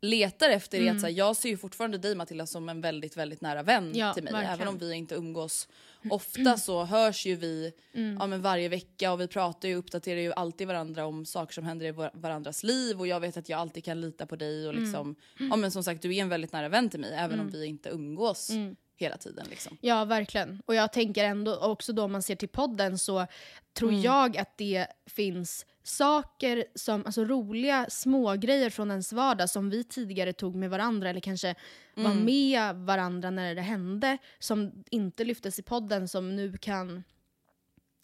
[0.01, 0.95] letar efter är Mm.
[0.95, 3.91] att så här, jag ser ju fortfarande dig Matilda som en väldigt väldigt nära vän
[3.95, 4.33] Ja, till mig.
[4.33, 4.53] verkligen.
[4.55, 5.67] Även om vi inte umgås
[6.09, 8.17] ofta så hörs ju vi Mm.
[8.19, 11.53] ja, men varje vecka och vi pratar ju och uppdaterar ju alltid varandra om saker
[11.53, 14.35] som händer i var- varandras liv och jag vet att jag alltid kan lita på
[14.35, 14.83] dig och Mm.
[14.83, 15.15] liksom,
[15.49, 17.65] ja men som sagt du är en väldigt nära vän till mig även om vi
[17.65, 18.51] inte umgås
[18.97, 19.77] hela tiden liksom.
[19.81, 20.61] Ja, verkligen.
[20.65, 23.27] Och jag tänker ändå, också då om man ser till podden så
[23.73, 24.01] tror Mm.
[24.01, 30.33] jag att det finns saker, som, alltså roliga smågrejer från ens vardag som vi tidigare
[30.33, 31.55] tog med varandra eller kanske
[31.95, 32.25] var Mm.
[32.25, 37.03] med varandra när det hände som inte lyftes i podden som nu kan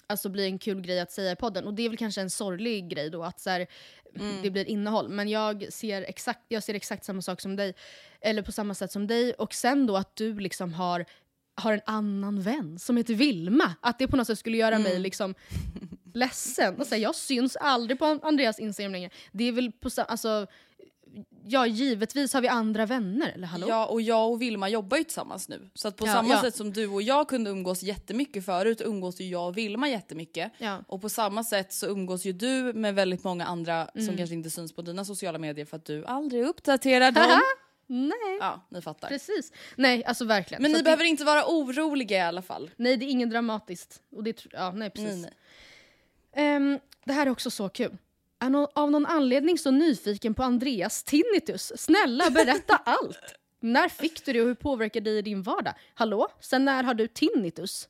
[0.07, 1.65] alltså bli en kul grej att säga i podden.
[1.65, 3.67] Och det är väl kanske en sorglig grej då att så här,
[4.15, 4.41] Mm.
[4.41, 5.09] det blir innehåll.
[5.09, 7.73] Men jag ser, exakt, jag ser exakt samma sak som dig,
[8.21, 9.33] eller på samma sätt som dig.
[9.33, 11.05] Och sen då att du liksom har,
[11.55, 13.73] har en annan vän som heter Vilma.
[13.81, 14.83] Att det på något sätt skulle göra Mm.
[14.83, 15.35] mig liksom
[16.17, 16.75] ledsen.
[16.79, 19.09] Och så här, jag syns aldrig på Andreas Instagram längre.
[19.31, 20.47] Det är väl på alltså,
[21.49, 23.65] Ja, givetvis har vi andra vänner, eller hallå?
[23.69, 25.69] Ja och jag och Vilma jobbar ju tillsammans nu.
[25.73, 26.41] Så att på Ja, samma ja.
[26.41, 30.51] sätt som du och jag kunde umgås jättemycket förut umgås ju jag och Vilma jättemycket.
[30.57, 30.83] Ja.
[30.87, 34.05] Och på samma sätt så umgås ju du med väldigt många andra Mm.
[34.07, 37.41] som kanske inte syns på dina sociala medier för att du aldrig uppdaterar dem.
[37.87, 39.07] Nej, ja, ni fattar.
[39.07, 39.51] precis.
[39.75, 40.61] Nej, alltså verkligen.
[40.61, 42.69] Men Så ni behöver det, inte vara oroliga i alla fall.
[42.75, 44.01] Nej, det är inget dramatiskt.
[44.11, 45.11] Och det, ja, nej, precis.
[45.11, 45.33] Nej, nej.
[46.37, 47.97] Ehm, det här är också så kul.
[48.75, 51.73] av någon anledning så nyfiken på Andreas tinnitus.
[51.75, 53.19] Snälla berätta allt!
[53.59, 55.73] När fick du det och hur påverkar det i din vardag?
[55.93, 56.27] Hallå?
[56.39, 57.89] Sen när har du tinnitus?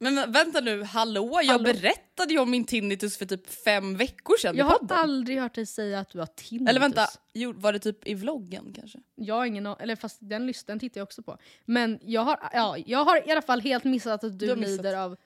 [0.00, 1.40] Men vä- vänta nu, hallå?
[1.42, 1.64] Jag Hallå?
[1.64, 5.66] berättade ju om min tinnitus för typ fem veckor sedan Jag har aldrig hört dig
[5.66, 6.68] säga att du har tinnitus.
[6.68, 8.98] Eller vänta, jo, var det typ i vloggen kanske?
[9.14, 11.38] Jag har ingen eller fast den listan tittar jag också på.
[11.64, 14.94] Men jag har, ja, jag har i alla fall helt missat att du, Du lider
[14.94, 15.16] av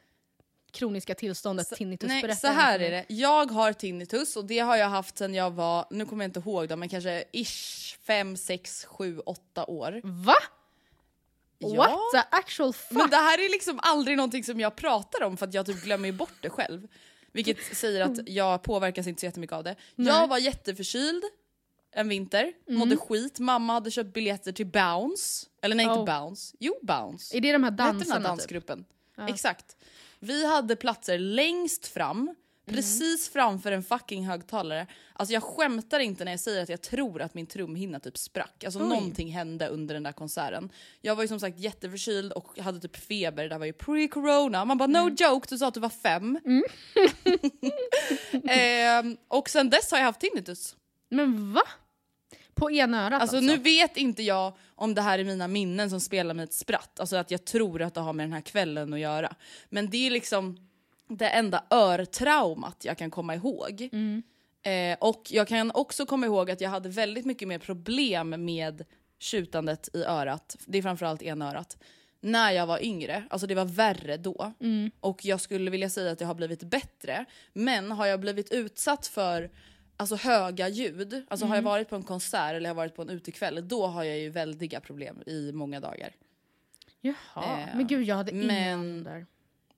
[0.72, 2.08] kroniska tillståndet Så- tinnitus.
[2.08, 3.04] Nej, Berätta så här är det.
[3.08, 6.40] Jag har tinnitus och det har jag haft sen jag var, nu kommer jag inte
[6.40, 10.00] ihåg då, men kanske ish 5, 6, 7, 8 år.
[10.04, 10.34] Va?
[11.76, 12.90] What the actual fuck?
[12.98, 15.82] Men det här är liksom aldrig någonting som jag pratar om för att jag typ
[15.84, 16.88] glömmer bort det själv.
[17.32, 19.76] Vilket säger att jag påverkas inte så jättemycket av det.
[19.96, 21.24] Jag var jätteförkyld
[21.94, 23.38] en vinter, mådde skit.
[23.38, 25.46] Mamma hade köpt biljetter till Bounce.
[25.62, 25.92] Eller nej, Oh.
[26.00, 26.56] inte Bounce.
[26.60, 27.36] Jo, Bounce.
[27.36, 28.14] Är det de här hette den dansarna?
[28.14, 28.26] här Typ?
[28.28, 28.84] dansgruppen?
[29.28, 29.76] Exakt.
[30.24, 32.34] Vi hade platser längst fram,
[32.66, 34.86] precis framför en fucking högtalare.
[35.12, 38.64] Alltså jag skämtar inte när jag säger att jag tror att min trumhinna typ sprack.
[38.64, 40.72] Alltså någonting hände under den där konserten.
[41.00, 44.64] Jag var ju som sagt jätteförkyld och hade typ feber, det var ju pre-corona.
[44.64, 46.38] Man bara no joke, du sa att du var fem.
[48.48, 50.76] Ehm, och sen dess har jag haft tinnitus.
[51.10, 51.62] Men va?
[52.55, 53.53] På ena örat Alltså, alltså?
[53.53, 57.00] nu vet inte jag om det här är mina minnen som spelar mig ett spratt.
[57.00, 59.34] Alltså att jag tror att det har med den här kvällen att göra.
[59.68, 60.68] Men det är liksom
[61.09, 63.88] det enda örtraumat jag kan komma ihåg.
[64.62, 68.84] Eh, och jag kan också komma ihåg att jag hade väldigt mycket mer problem med
[69.18, 70.57] tjutandet i örat.
[70.66, 71.76] Det är framförallt ena örat.
[72.20, 74.53] När jag var yngre, alltså det var värre då.
[75.00, 77.24] Och jag skulle vilja säga att det har blivit bättre.
[77.53, 79.50] Men har jag blivit utsatt för
[79.97, 83.11] alltså höga ljud, alltså har jag varit på en konsert eller har varit på en
[83.11, 86.14] utekväll, då har jag ju väldiga problem i många dagar.
[87.01, 89.26] Jaha, Eh, men gud jag hade ingen där.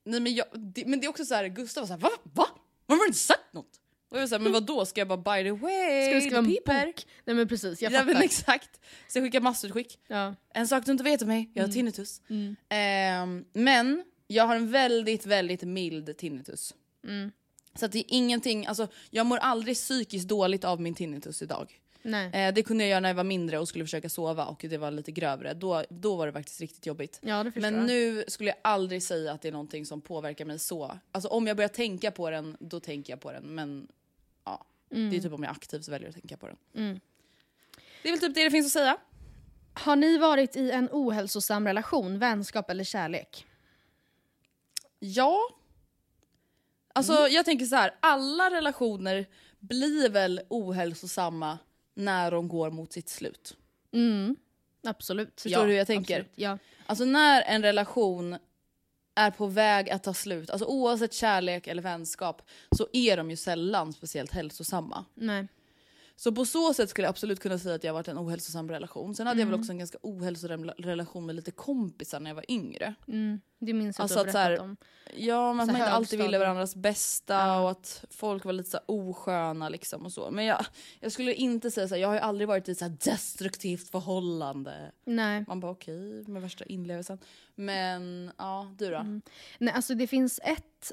[0.04, 2.10] Nej, men, jag, det, men det är också så här, Gustav var såhär va?
[2.22, 2.46] Va?
[2.86, 3.80] Man har inte sagt något?
[4.10, 6.04] Och jag var såhär, men vad då ska jag bara by the way?
[6.06, 7.06] Ska det skriva en bok?
[7.24, 8.12] Nej men precis, jag Ja fattar.
[8.14, 8.80] men exakt.
[9.08, 9.98] Så jag skickar massutskick.
[10.06, 10.34] Ja.
[10.54, 12.22] En sak du inte vet om mig, jag har tinnitus.
[12.68, 16.74] Ehm, men jag har en väldigt, väldigt mild tinnitus.
[17.74, 21.80] Så att det är ingenting, alltså jag mår aldrig psykiskt dåligt av min tinnitus idag.
[22.02, 22.30] Nej.
[22.46, 24.78] Eh, det kunde jag göra när jag var mindre och skulle försöka sova och det
[24.78, 25.54] var lite grövre.
[25.54, 27.18] Då, då var det faktiskt riktigt jobbigt.
[27.22, 27.86] Ja, Men jag.
[27.86, 30.98] nu skulle jag aldrig säga att det är någonting som påverkar mig så.
[31.12, 33.54] Alltså om jag börjar tänka på den, då tänker jag på den.
[33.54, 33.88] Men
[34.44, 37.00] ja, det är typ om jag aktivt väljer att tänka på den.
[38.02, 38.96] Det är väl typ det det finns att säga.
[39.74, 43.46] Har ni varit i en ohälsosam relation, vänskap eller kärlek?
[44.98, 45.38] Ja.
[46.96, 49.26] Alltså jag tänker så här, alla relationer
[49.58, 51.58] blir väl ohälsosamma
[51.94, 53.56] när de går mot sitt slut.
[54.86, 55.40] Absolut.
[55.40, 56.20] Förstår du hur jag tänker?
[56.20, 56.32] Absolut.
[56.34, 56.58] Ja.
[56.86, 58.36] Alltså när en relation
[59.14, 62.42] är på väg att ta slut, alltså oavsett kärlek eller vänskap,
[62.76, 65.04] så är de ju sällan speciellt hälsosamma.
[65.14, 65.48] Nej.
[66.16, 68.18] Så på så sätt skulle jag absolut kunna säga att jag har varit i en
[68.18, 69.14] ohälsosam relation.
[69.14, 72.50] Sen hade jag väl också en ganska ohälsosam relation med lite kompisar när jag var
[72.50, 72.94] yngre.
[73.08, 74.76] Mm, det minns jag Alltså att du har att så berättat om.
[75.16, 78.76] Ja, men att man inte alltid ville varandras bästa och att folk var lite så
[78.76, 80.30] här osköna liksom och så.
[80.30, 80.66] Men jag,
[81.00, 83.90] jag skulle inte säga så här, jag har ju aldrig varit i ett så destruktivt
[83.90, 84.92] förhållande.
[85.04, 85.44] Nej.
[85.48, 87.18] Man bara okej, med värsta inlevelsen.
[87.54, 88.96] Men ja, du då?
[88.96, 89.22] Mm.
[89.58, 90.92] Nej, alltså det finns ett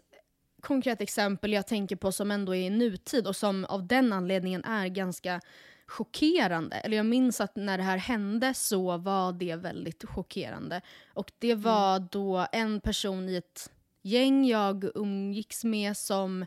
[0.61, 4.63] konkret exempel jag tänker på som ändå är i nutid och som av den anledningen
[4.63, 5.41] är ganska
[5.87, 6.75] chockerande.
[6.75, 10.81] Eller jag minns att när det här hände så var det väldigt chockerande.
[11.13, 16.45] Och det var då en person i ett gäng jag umgicks med som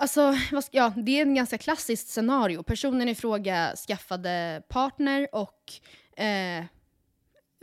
[0.00, 0.34] Alltså,
[0.70, 2.62] ja, det är en ganska klassiskt scenario.
[2.62, 5.72] Personen i fråga skaffade partner och
[6.16, 6.64] eh,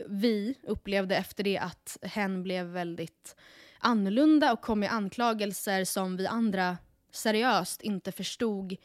[0.08, 3.36] vi upplevde efter det att hen blev väldigt
[3.78, 6.78] annorlunda och kom med anklagelser som vi andra
[7.10, 8.76] seriöst inte förstod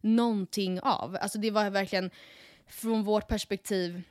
[0.00, 1.16] någonting av.
[1.20, 2.10] Alltså det var verkligen
[2.66, 4.02] från vårt perspektiv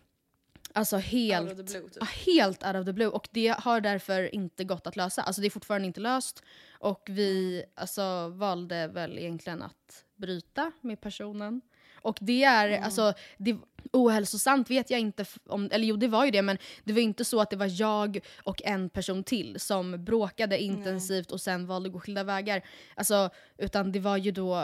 [0.73, 2.03] alltså helt, Out of the blue, typ.
[2.25, 3.07] helt out of the blue.
[3.07, 5.21] Och det har därför inte gått att lösa.
[5.21, 6.43] Alltså det är fortfarande inte löst.
[6.71, 11.61] Och vi alltså, valde väl egentligen att bryta med personen.
[12.01, 13.57] Och det är, alltså, det,
[13.93, 17.25] ohälsosamt vet jag inte, om, eller jo det var ju det men det var inte
[17.25, 21.87] så att det var jag och en person till som bråkade intensivt och sen valde
[21.87, 22.61] att gå skilda vägar.
[22.95, 24.63] Alltså, utan det var ju då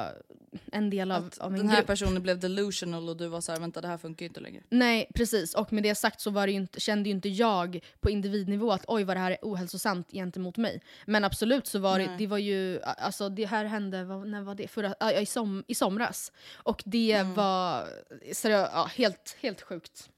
[0.72, 1.88] en del av, Att av en den här grupp.
[1.88, 4.64] personen blev delusional och du var så här, vänta det här funkar ju inte längre.
[4.70, 5.56] Nej, precis.
[5.56, 8.72] Och med det sagt så var det ju inte, kände ju inte jag på individnivå
[8.72, 10.82] att oj vad det här är ohälsosamt gentemot mig.
[11.06, 14.56] Men absolut så var det, det var ju, alltså det här hände, vad, när var
[14.56, 14.68] det?
[14.68, 16.32] Förra, ja, i, som, i somras.
[16.54, 17.90] Och det var
[18.34, 20.10] seriö, ja, helt, helt sjukt.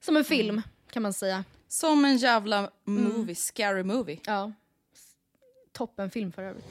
[0.00, 1.44] Som en film kan man säga.
[1.68, 4.18] Som en jävla movie, scary movie.
[4.26, 4.52] Ja.
[5.72, 6.64] Toppen film för övrigt.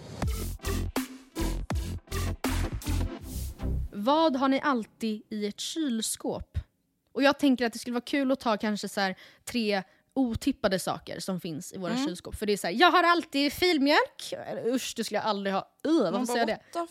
[3.91, 6.57] Vad har ni alltid i ert kylskåp?
[7.11, 9.13] Och jag tänker att det skulle vara kul att ta kanske så
[9.43, 9.84] tre
[10.14, 12.05] otippade saker som finns i våra Mm.
[12.07, 12.36] kylskåp.
[12.36, 14.34] För det är så här, jag har alltid filmjölk.
[14.66, 15.72] Usch, det skulle jag aldrig ha.
[15.88, 16.89] Uh, varför Man säger bara, jag det?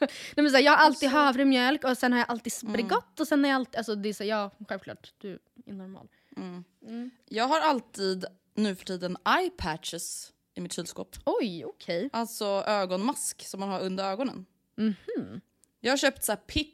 [0.36, 2.72] Nej, men så här, jag har alltid Alltså- havremjölk och sen har jag alltid Mm.
[2.72, 3.76] Bregott och sen har jag alltid...
[3.76, 5.12] Alltså det är så, här, ja, självklart.
[5.18, 6.08] Du är normal.
[7.28, 11.16] Jag har alltid nu för tiden eye patches i mitt kylskåp.
[11.24, 12.10] Oj, okej.
[12.12, 14.46] Alltså ögonmask som man har under ögonen.
[15.80, 16.72] Jag har köpt så här pi-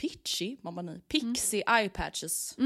[0.00, 2.58] pitchy, man bara nej, pixie eye patches.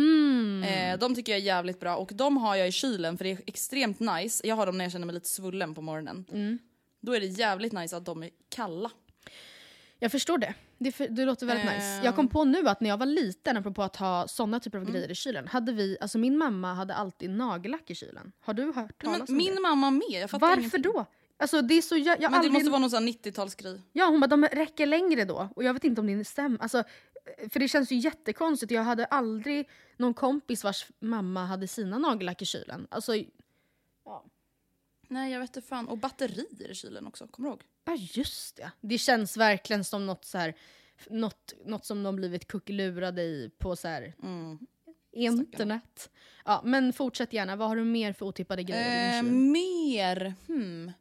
[0.64, 3.30] Eh, de tycker jag är jävligt bra och de har jag i kylen för det
[3.30, 4.46] är extremt nice.
[4.46, 6.24] Jag har dem när jag känner mig lite svullen på morgonen.
[7.00, 8.90] Då är det jävligt nice att de är kalla.
[9.98, 10.54] Jag förstår det.
[10.78, 11.72] Det, för, det låter väldigt Eh.
[11.74, 12.00] nice.
[12.04, 14.84] Jag kom på nu att när jag var liten, apropå att ha såna typer av
[14.84, 18.32] grejer i kylen, hade vi, alltså min mamma hade alltid nagellack i kylen.
[18.40, 19.60] Har du hört talas Men om min det?
[19.60, 20.82] mamma med, jag fattar Varför ingenting.
[20.82, 21.06] då?
[21.36, 23.80] Alltså det är så, jag, jag Men det aldrig, måste vara någon sån här 90-talsgrej.
[23.92, 25.48] Ja, hon bara de räcker längre då.
[25.56, 26.58] Och jag vet inte om det stämmer.
[26.62, 26.84] Alltså,
[27.50, 28.72] för det känns ju jättekonstigt.
[28.72, 32.86] Jag hade aldrig någon kompis vars mamma hade sina nagellack i kylen.
[32.90, 33.12] Alltså,
[35.08, 35.88] Nej jag vet inte fan.
[35.88, 37.62] Och batterier i kylen också, kommer du ihåg?
[37.84, 38.70] ja just det.
[38.80, 40.54] Det känns verkligen som något så här,
[41.10, 44.58] något, något som de blivit kuckelurade i på så här Mm.
[45.12, 46.10] internet.
[46.44, 47.56] Ja, men fortsätt gärna.
[47.56, 49.40] Vad har du mer för otippade grejer i Eh, din kyl?
[49.40, 50.34] mer?
[50.46, 50.92] Hmm.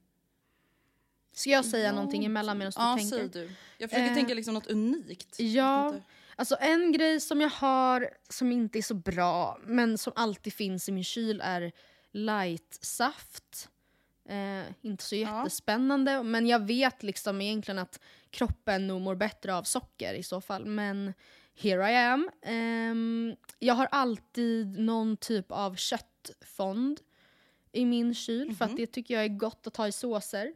[1.33, 3.17] Ska jag säga någonting emellan medan du Ja, tänker?
[3.17, 3.51] säg du.
[3.77, 5.39] Jag försöker Eh, tänka liksom något unikt.
[5.39, 5.95] Ja,
[6.35, 10.89] alltså en grej som jag har som inte är så bra men som alltid finns
[10.89, 11.71] i min kyl är
[12.11, 13.69] light-saft.
[14.25, 19.63] Eh, inte så jättespännande men jag vet liksom egentligen att kroppen nog mår bättre av
[19.63, 20.65] socker i så fall.
[20.65, 21.13] Men
[21.61, 22.29] here I am.
[22.41, 27.01] Ehm, jag har alltid någon typ av köttfond
[27.71, 28.71] i min kyl för Mhm.
[28.73, 30.53] att det tycker jag är gott att ta i såser.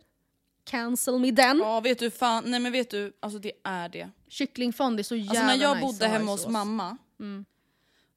[0.66, 1.58] Cancel me den.
[1.58, 4.10] Ja vet du fan, nej men vet du, alltså det är det.
[4.28, 7.46] Kycklingfond är så jävla Alltså när jag nice bodde hemma hos mamma, Mm.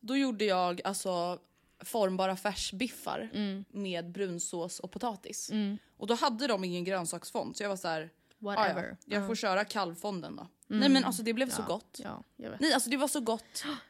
[0.00, 1.38] då gjorde jag alltså
[1.84, 3.64] formbara färsbiffar Mm.
[3.70, 5.50] med brunsås och potatis.
[5.96, 8.82] Och då hade de ingen grönsaksfond så jag var så här, Whatever.
[8.92, 10.42] "Ah, ja, jag får köra kalvfonden då.
[10.70, 10.80] Mm.
[10.80, 12.00] Nej men alltså det blev så gott.
[12.04, 12.22] Ja.
[12.36, 13.64] Nej alltså det var så gott.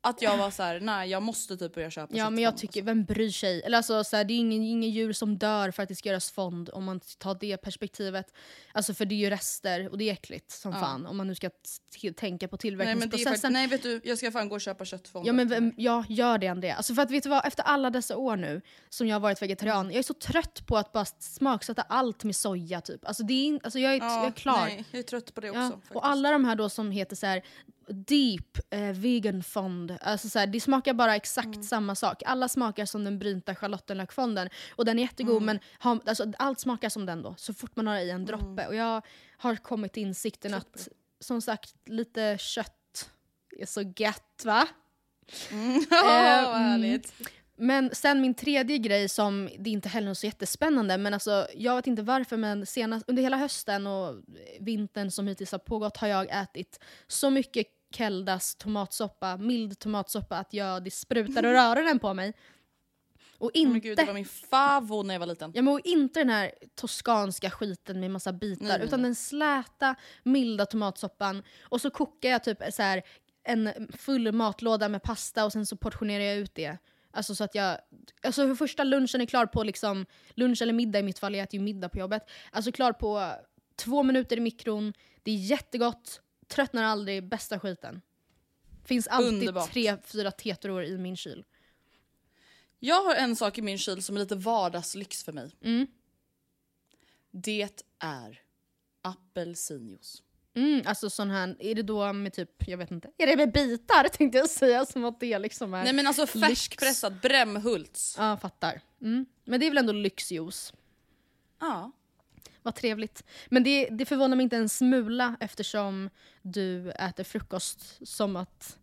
[0.00, 2.72] Att jag var så här, nej jag måste typ börja köpa Ja men jag köttfond,
[2.72, 3.62] tycker, vem bryr sig?
[3.62, 6.08] Eller alltså, så här, det är ingen, ingen djur som dör för att det ska
[6.08, 8.32] göras fond om man tar det perspektivet.
[8.72, 11.34] Alltså för det är ju rester och det är äckligt som fan om man nu
[11.34, 11.50] ska
[12.16, 13.52] tänka på Nej men tillverkningsprocessen.
[13.52, 15.26] nej vet du, jag ska fan gå och köpa köttfond.
[15.26, 16.74] Ja men vem, ja, gör det Andrea.
[16.74, 19.42] Alltså för att vet du vad, efter alla dessa år nu som jag har varit
[19.42, 23.06] vegetarian, jag är så trött på att bara smaksätta allt med soja typ.
[23.06, 24.64] Alltså, det är, in- alltså jag, är, Ja, jag är klar.
[24.66, 25.60] Nej, jag är trött på det också.
[25.60, 27.42] Ja, och alla de här då som heter så här
[27.90, 31.62] deep eh, vegan fond, alltså så här, det smakar bara exakt Mm.
[31.62, 32.22] samma sak.
[32.26, 35.46] Alla smakar som den brynta schalottenlökfonden och den är jättegod Mm.
[35.46, 38.62] men har, alltså, allt smakar som den då så fort man har i en droppe.
[38.62, 38.66] Mm.
[38.68, 39.02] Och jag
[39.36, 40.88] har kommit till insikten att
[41.20, 43.10] som sagt lite kött
[43.58, 44.66] är så gött va?
[45.90, 47.12] Ja, Eh, härligt.
[47.60, 51.76] Men sen min tredje grej som, det är inte heller så jättespännande, men alltså, jag
[51.76, 54.14] vet inte varför men senast, under hela hösten och
[54.60, 60.52] vintern som hittills har pågått har jag ätit så mycket Keldas tomatsoppa, mild tomatsoppa att
[60.52, 62.32] jag, det sprutar och rörar den på mig.
[63.38, 65.52] Och Oh, inte, gud, det var min favo när jag var liten.
[65.54, 69.08] ja, men och inte den här toskanska skiten med massa bitar Nej, utan nej.
[69.08, 71.42] den släta, milda tomatsoppan.
[71.62, 73.02] Och så kokar jag typ så här,
[73.44, 76.78] en full matlåda med pasta och sen så portionerar jag ut det.
[77.10, 77.78] Alltså så att jag,
[78.22, 81.42] alltså för första lunchen är klar på liksom, lunch eller middag i mitt fall, jag
[81.42, 82.22] äter ju middag på jobbet.
[82.50, 83.32] Alltså klar på
[83.76, 88.00] två minuter i mikron, det är jättegott, tröttnar aldrig, bästa skiten.
[88.84, 89.72] Finns alltid Underbart.
[89.72, 91.44] tre, fyra tetror i min kyl.
[92.78, 95.50] Jag har en sak i min kyl som är lite vardagslyx för mig.
[95.62, 95.86] Mm.
[97.30, 97.68] Det
[97.98, 98.42] är
[99.02, 100.22] apelsinjuice.
[100.54, 103.52] Mm, alltså sån här, är det då med typ, jag vet inte, är det med
[103.52, 105.84] bitar tänkte jag säga som att det liksom är...
[105.84, 108.16] Nej men alltså färskpressad Brämhults.
[108.18, 108.80] Ja, fattar.
[109.00, 109.26] Mm.
[109.44, 110.72] Men det är väl ändå lyxjuice.
[111.58, 111.92] Ja.
[112.68, 113.24] Vad trevligt.
[113.48, 116.10] Men det, det förvånar mig inte en smula eftersom
[116.42, 118.78] du äter frukost som att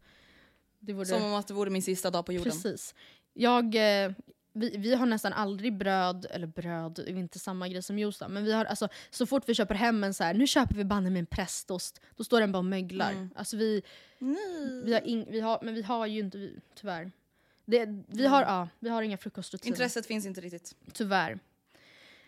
[0.80, 1.06] det vore...
[1.06, 2.52] Som om att det vore min sista dag på jorden.
[2.52, 2.96] Precis.
[3.34, 4.12] Jag, eh,
[4.54, 8.24] vi, vi har nästan aldrig bröd, eller bröd, det är inte samma grej som juice
[8.30, 10.84] men vi har, alltså, så fort vi köper hem en så här, nu köper vi
[10.84, 13.30] banne med en prästost, då står den bara och möglar.
[13.36, 13.82] Alltså vi,
[14.84, 17.12] vi, har ing, vi har, men vi har ju inte, vi, tyvärr.
[17.66, 19.76] Det, vi, har, ja, vi har inga frukostrutiner.
[19.76, 20.76] Intresset finns inte riktigt.
[20.94, 21.40] Tyvärr.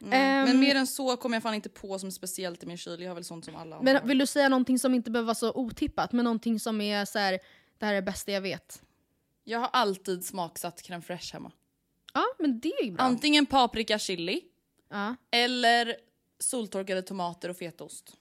[0.02, 0.14] Mm.
[0.14, 3.02] Ehm, men mer än så kommer jag fan inte på som speciellt i min kyl.
[3.02, 4.04] Jag har väl sånt som alla Men har.
[4.04, 7.20] vill du säga någonting som inte behöver vara så otippat, men någonting som är så
[7.20, 7.40] här,
[7.78, 8.82] det här är det bästa jag vet?
[9.44, 11.52] Jag har alltid smaksatt crème fraîche hemma.
[12.14, 13.04] Ja, men det är bra.
[13.04, 14.42] Antingen paprika chili
[14.90, 15.16] ja.
[15.32, 15.96] eller
[16.40, 18.18] soltorkade tomater och fetaost.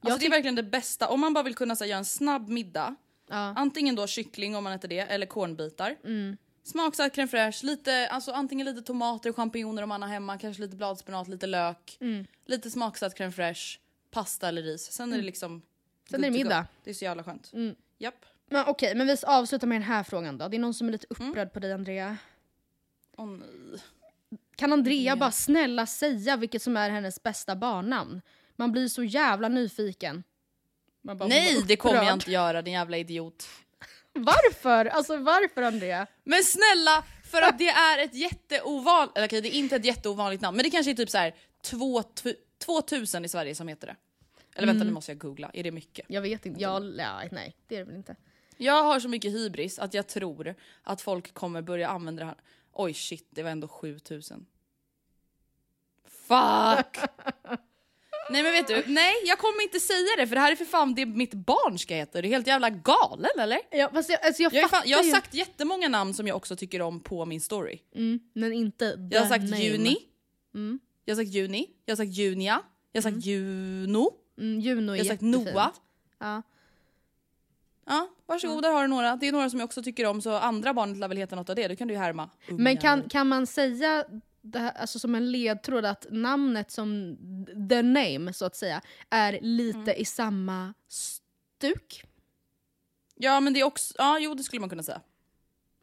[0.00, 1.08] Alltså det är verkligen det bästa.
[1.08, 2.94] Om man bara vill kunna så, här, göra en snabb middag.
[3.28, 3.36] Ja.
[3.36, 5.96] Antingen då kyckling om man äter det, eller kornbitar.
[6.04, 6.36] Mm.
[6.70, 10.62] Smaksatt crème fraîche, lite, alltså antingen lite tomater och champinjoner om man har hemma, kanske
[10.62, 11.96] lite bladspenat, lite lök.
[12.00, 12.26] Mm.
[12.46, 13.78] Lite smaksatt crème fraîche,
[14.10, 14.92] pasta eller ris.
[14.92, 15.62] Sen är det liksom...
[16.10, 16.66] Sen är det middag.
[16.84, 17.50] Det är så jävla skönt.
[17.52, 17.74] Mm.
[17.98, 18.26] Japp.
[18.46, 20.48] Men okej, men vi avslutar med den här frågan då.
[20.48, 21.30] Det är någon som är lite Mm.
[21.30, 22.16] upprörd på dig Andrea.
[23.16, 23.80] Åh nej.
[24.56, 28.20] Kan Andrea bara snälla säga vilket som är hennes bästa barnnamn?
[28.56, 30.24] Man blir så jävla nyfiken.
[31.02, 33.48] Bara, Nej "Vad det kommer jag upprörd." inte göra din jävla idiot.
[34.12, 34.84] Varför?
[34.86, 36.06] Alltså varför Andrea?
[36.24, 40.42] Men snälla, för att det är ett jätteovanligt, eller okej det är inte ett jätteovanligt
[40.42, 43.86] namn men det kanske är typ så här två, tu- 2000 i Sverige som heter
[43.86, 43.96] det.
[44.54, 46.06] Eller vänta nu måste jag googla, är det mycket?
[46.08, 46.60] Jag vet inte.
[46.60, 48.16] Jag, ja, nej, det är det väl inte.
[48.56, 52.36] Jag har så mycket hybris att jag tror att folk kommer börja använda det här.
[52.72, 54.46] Oj shit, det var ändå 7000.
[56.04, 56.98] Fuck!
[58.30, 60.64] nej men vet du, nej jag kommer inte säga det för det här är för
[60.64, 62.18] fan det mitt barn ska heta.
[62.18, 63.58] Är du helt jävla galen eller?
[63.70, 65.10] Ja, fast jag, alltså jag, Jag, är fan, jag har ju.
[65.10, 67.78] sagt jättemånga namn som jag också tycker om på min story.
[67.94, 69.62] Mm, men inte Jag har sagt name.
[69.64, 69.96] Juni,
[70.54, 70.78] Mm.
[71.04, 72.60] jag har sagt Juni, jag har sagt Junia,
[72.92, 75.22] jag har sagt Juno, Mm, Juno är jag har sagt.
[75.22, 75.70] Noah.
[76.18, 76.42] Ja.
[77.86, 79.16] Ja, varsågod, där har du några.
[79.16, 81.48] Det är några som jag också tycker om så andra barnet lär väl heta något
[81.50, 82.30] av det, då kan du ju härma.
[82.48, 84.04] Men kan, kan man säga
[84.42, 87.16] det här, alltså som en ledtråd att namnet som
[87.70, 89.96] the name så att säga är lite Mm.
[90.00, 92.04] i samma stuk?
[93.14, 95.00] Ja men det är också, ja jo det skulle man kunna säga.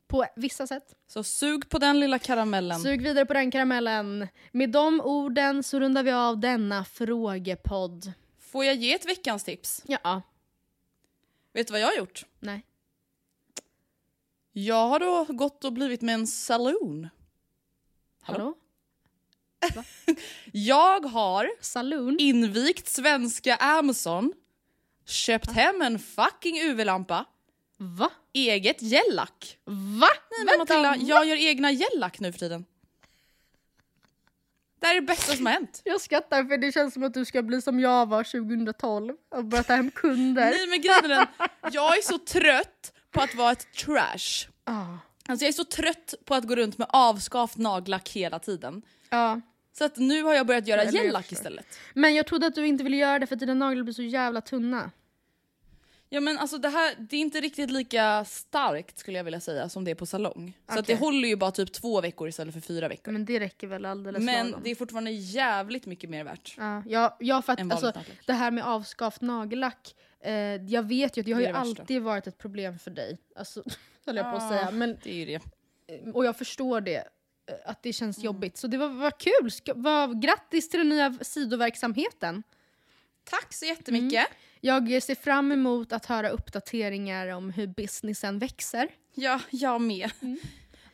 [0.08, 0.95] På vissa sätt.
[1.08, 2.80] Så sug på den lilla karamellen.
[2.80, 4.28] Sug vidare på den karamellen.
[4.51, 8.14] Med de orden så rundar vi av denna frågepodd.
[8.39, 9.84] Får jag ge ett veckans tips?
[9.88, 10.22] Ja.
[11.53, 12.26] Vet du vad jag har gjort?
[12.39, 12.66] Nej.
[14.51, 17.10] Jag har då gått och blivit med en saloon.
[18.28, 18.53] Hallå?
[20.51, 22.15] Jag har Saloon?
[22.19, 24.34] invigt svenska Amazon,
[25.05, 27.25] köpt hem en fucking UV-lampa,
[27.78, 28.09] Va?
[28.34, 29.57] eget gellack.
[29.65, 30.07] Va?
[30.32, 32.65] Nej men Vänta, Matilda, jag gör egna gellack nu för tiden.
[34.80, 35.82] Det här är det bästa som har hänt.
[35.86, 39.45] Jag skrattar för det känns som att du ska bli som jag var 2012 och
[39.45, 40.51] börja ta hem kunder.
[40.51, 41.28] Nej men grejen är den,
[41.73, 44.47] jag är så trött på att vara ett trash.
[44.63, 44.97] Ah.
[45.28, 48.82] Alltså jag är så trött på att gå runt med avskavt nagellack hela tiden.
[49.09, 49.41] Ja.
[49.78, 51.65] Så att nu har jag börjat göra jag gellack istället.
[51.93, 54.01] Men jag trodde att du inte ville göra det för att dina naglar blir så
[54.01, 54.91] jävla tunna.
[56.09, 59.69] Ja men alltså det här, det är inte riktigt lika starkt skulle jag vilja säga
[59.69, 60.57] som det är på salong.
[60.67, 60.95] Så att Okej.
[60.95, 63.11] det håller ju bara typ två veckor istället för fyra veckor.
[63.11, 64.63] Men det räcker väl alldeles Men lagom.
[64.63, 66.55] det är fortfarande jävligt mycket mer värt.
[66.57, 68.07] Ja, jag, jag för att, En alltså, nagellack.
[68.25, 70.34] det här med avskavt nagellack, eh,
[70.65, 73.17] jag vet ju att det har Det ju det alltid varit ett problem för dig.
[73.36, 73.63] Alltså,
[74.08, 74.72] höll jag på att säga.
[74.72, 75.41] Men, Det är det.
[76.12, 77.03] och jag förstår det, eh,
[77.66, 77.93] att det Mm.
[77.93, 78.58] känns jobbigt.
[78.58, 79.51] Så det var, var kul!
[79.51, 82.43] Ska, var, grattis till den nya sidoverksamheten!
[83.24, 84.28] Tack så jättemycket.
[84.62, 88.88] Jag ser fram emot att höra uppdateringar om hur businessen växer.
[89.14, 90.12] Ja, jag med.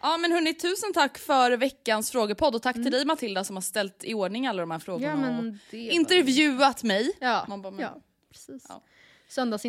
[0.01, 2.85] Ja men hörni, tusen tack för veckans frågepodd och tack Mm.
[2.85, 5.77] till dig Matilda som har ställt i ordning alla de här frågorna Ja, och det
[5.77, 7.11] intervjuat mig.
[7.19, 8.01] Ja, bara, men- ja
[8.31, 8.65] precis.
[8.69, 8.81] Ja.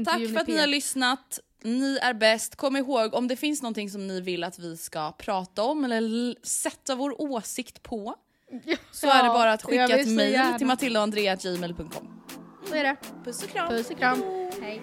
[0.05, 0.71] Tack för att ni har P1.
[0.71, 1.41] lyssnat.
[1.65, 2.57] Ni är bäst.
[2.57, 6.47] Kom ihåg om det finns någonting som ni vill att vi ska prata om eller
[6.47, 8.15] sätta vår åsikt på
[8.93, 12.21] så är det bara att skicka ett mejl till matildaandrea.gmail.com.
[12.69, 12.97] Så är det.
[13.25, 13.69] Puss och kram.
[13.69, 14.23] Puss och kram.
[14.63, 14.83] Hej.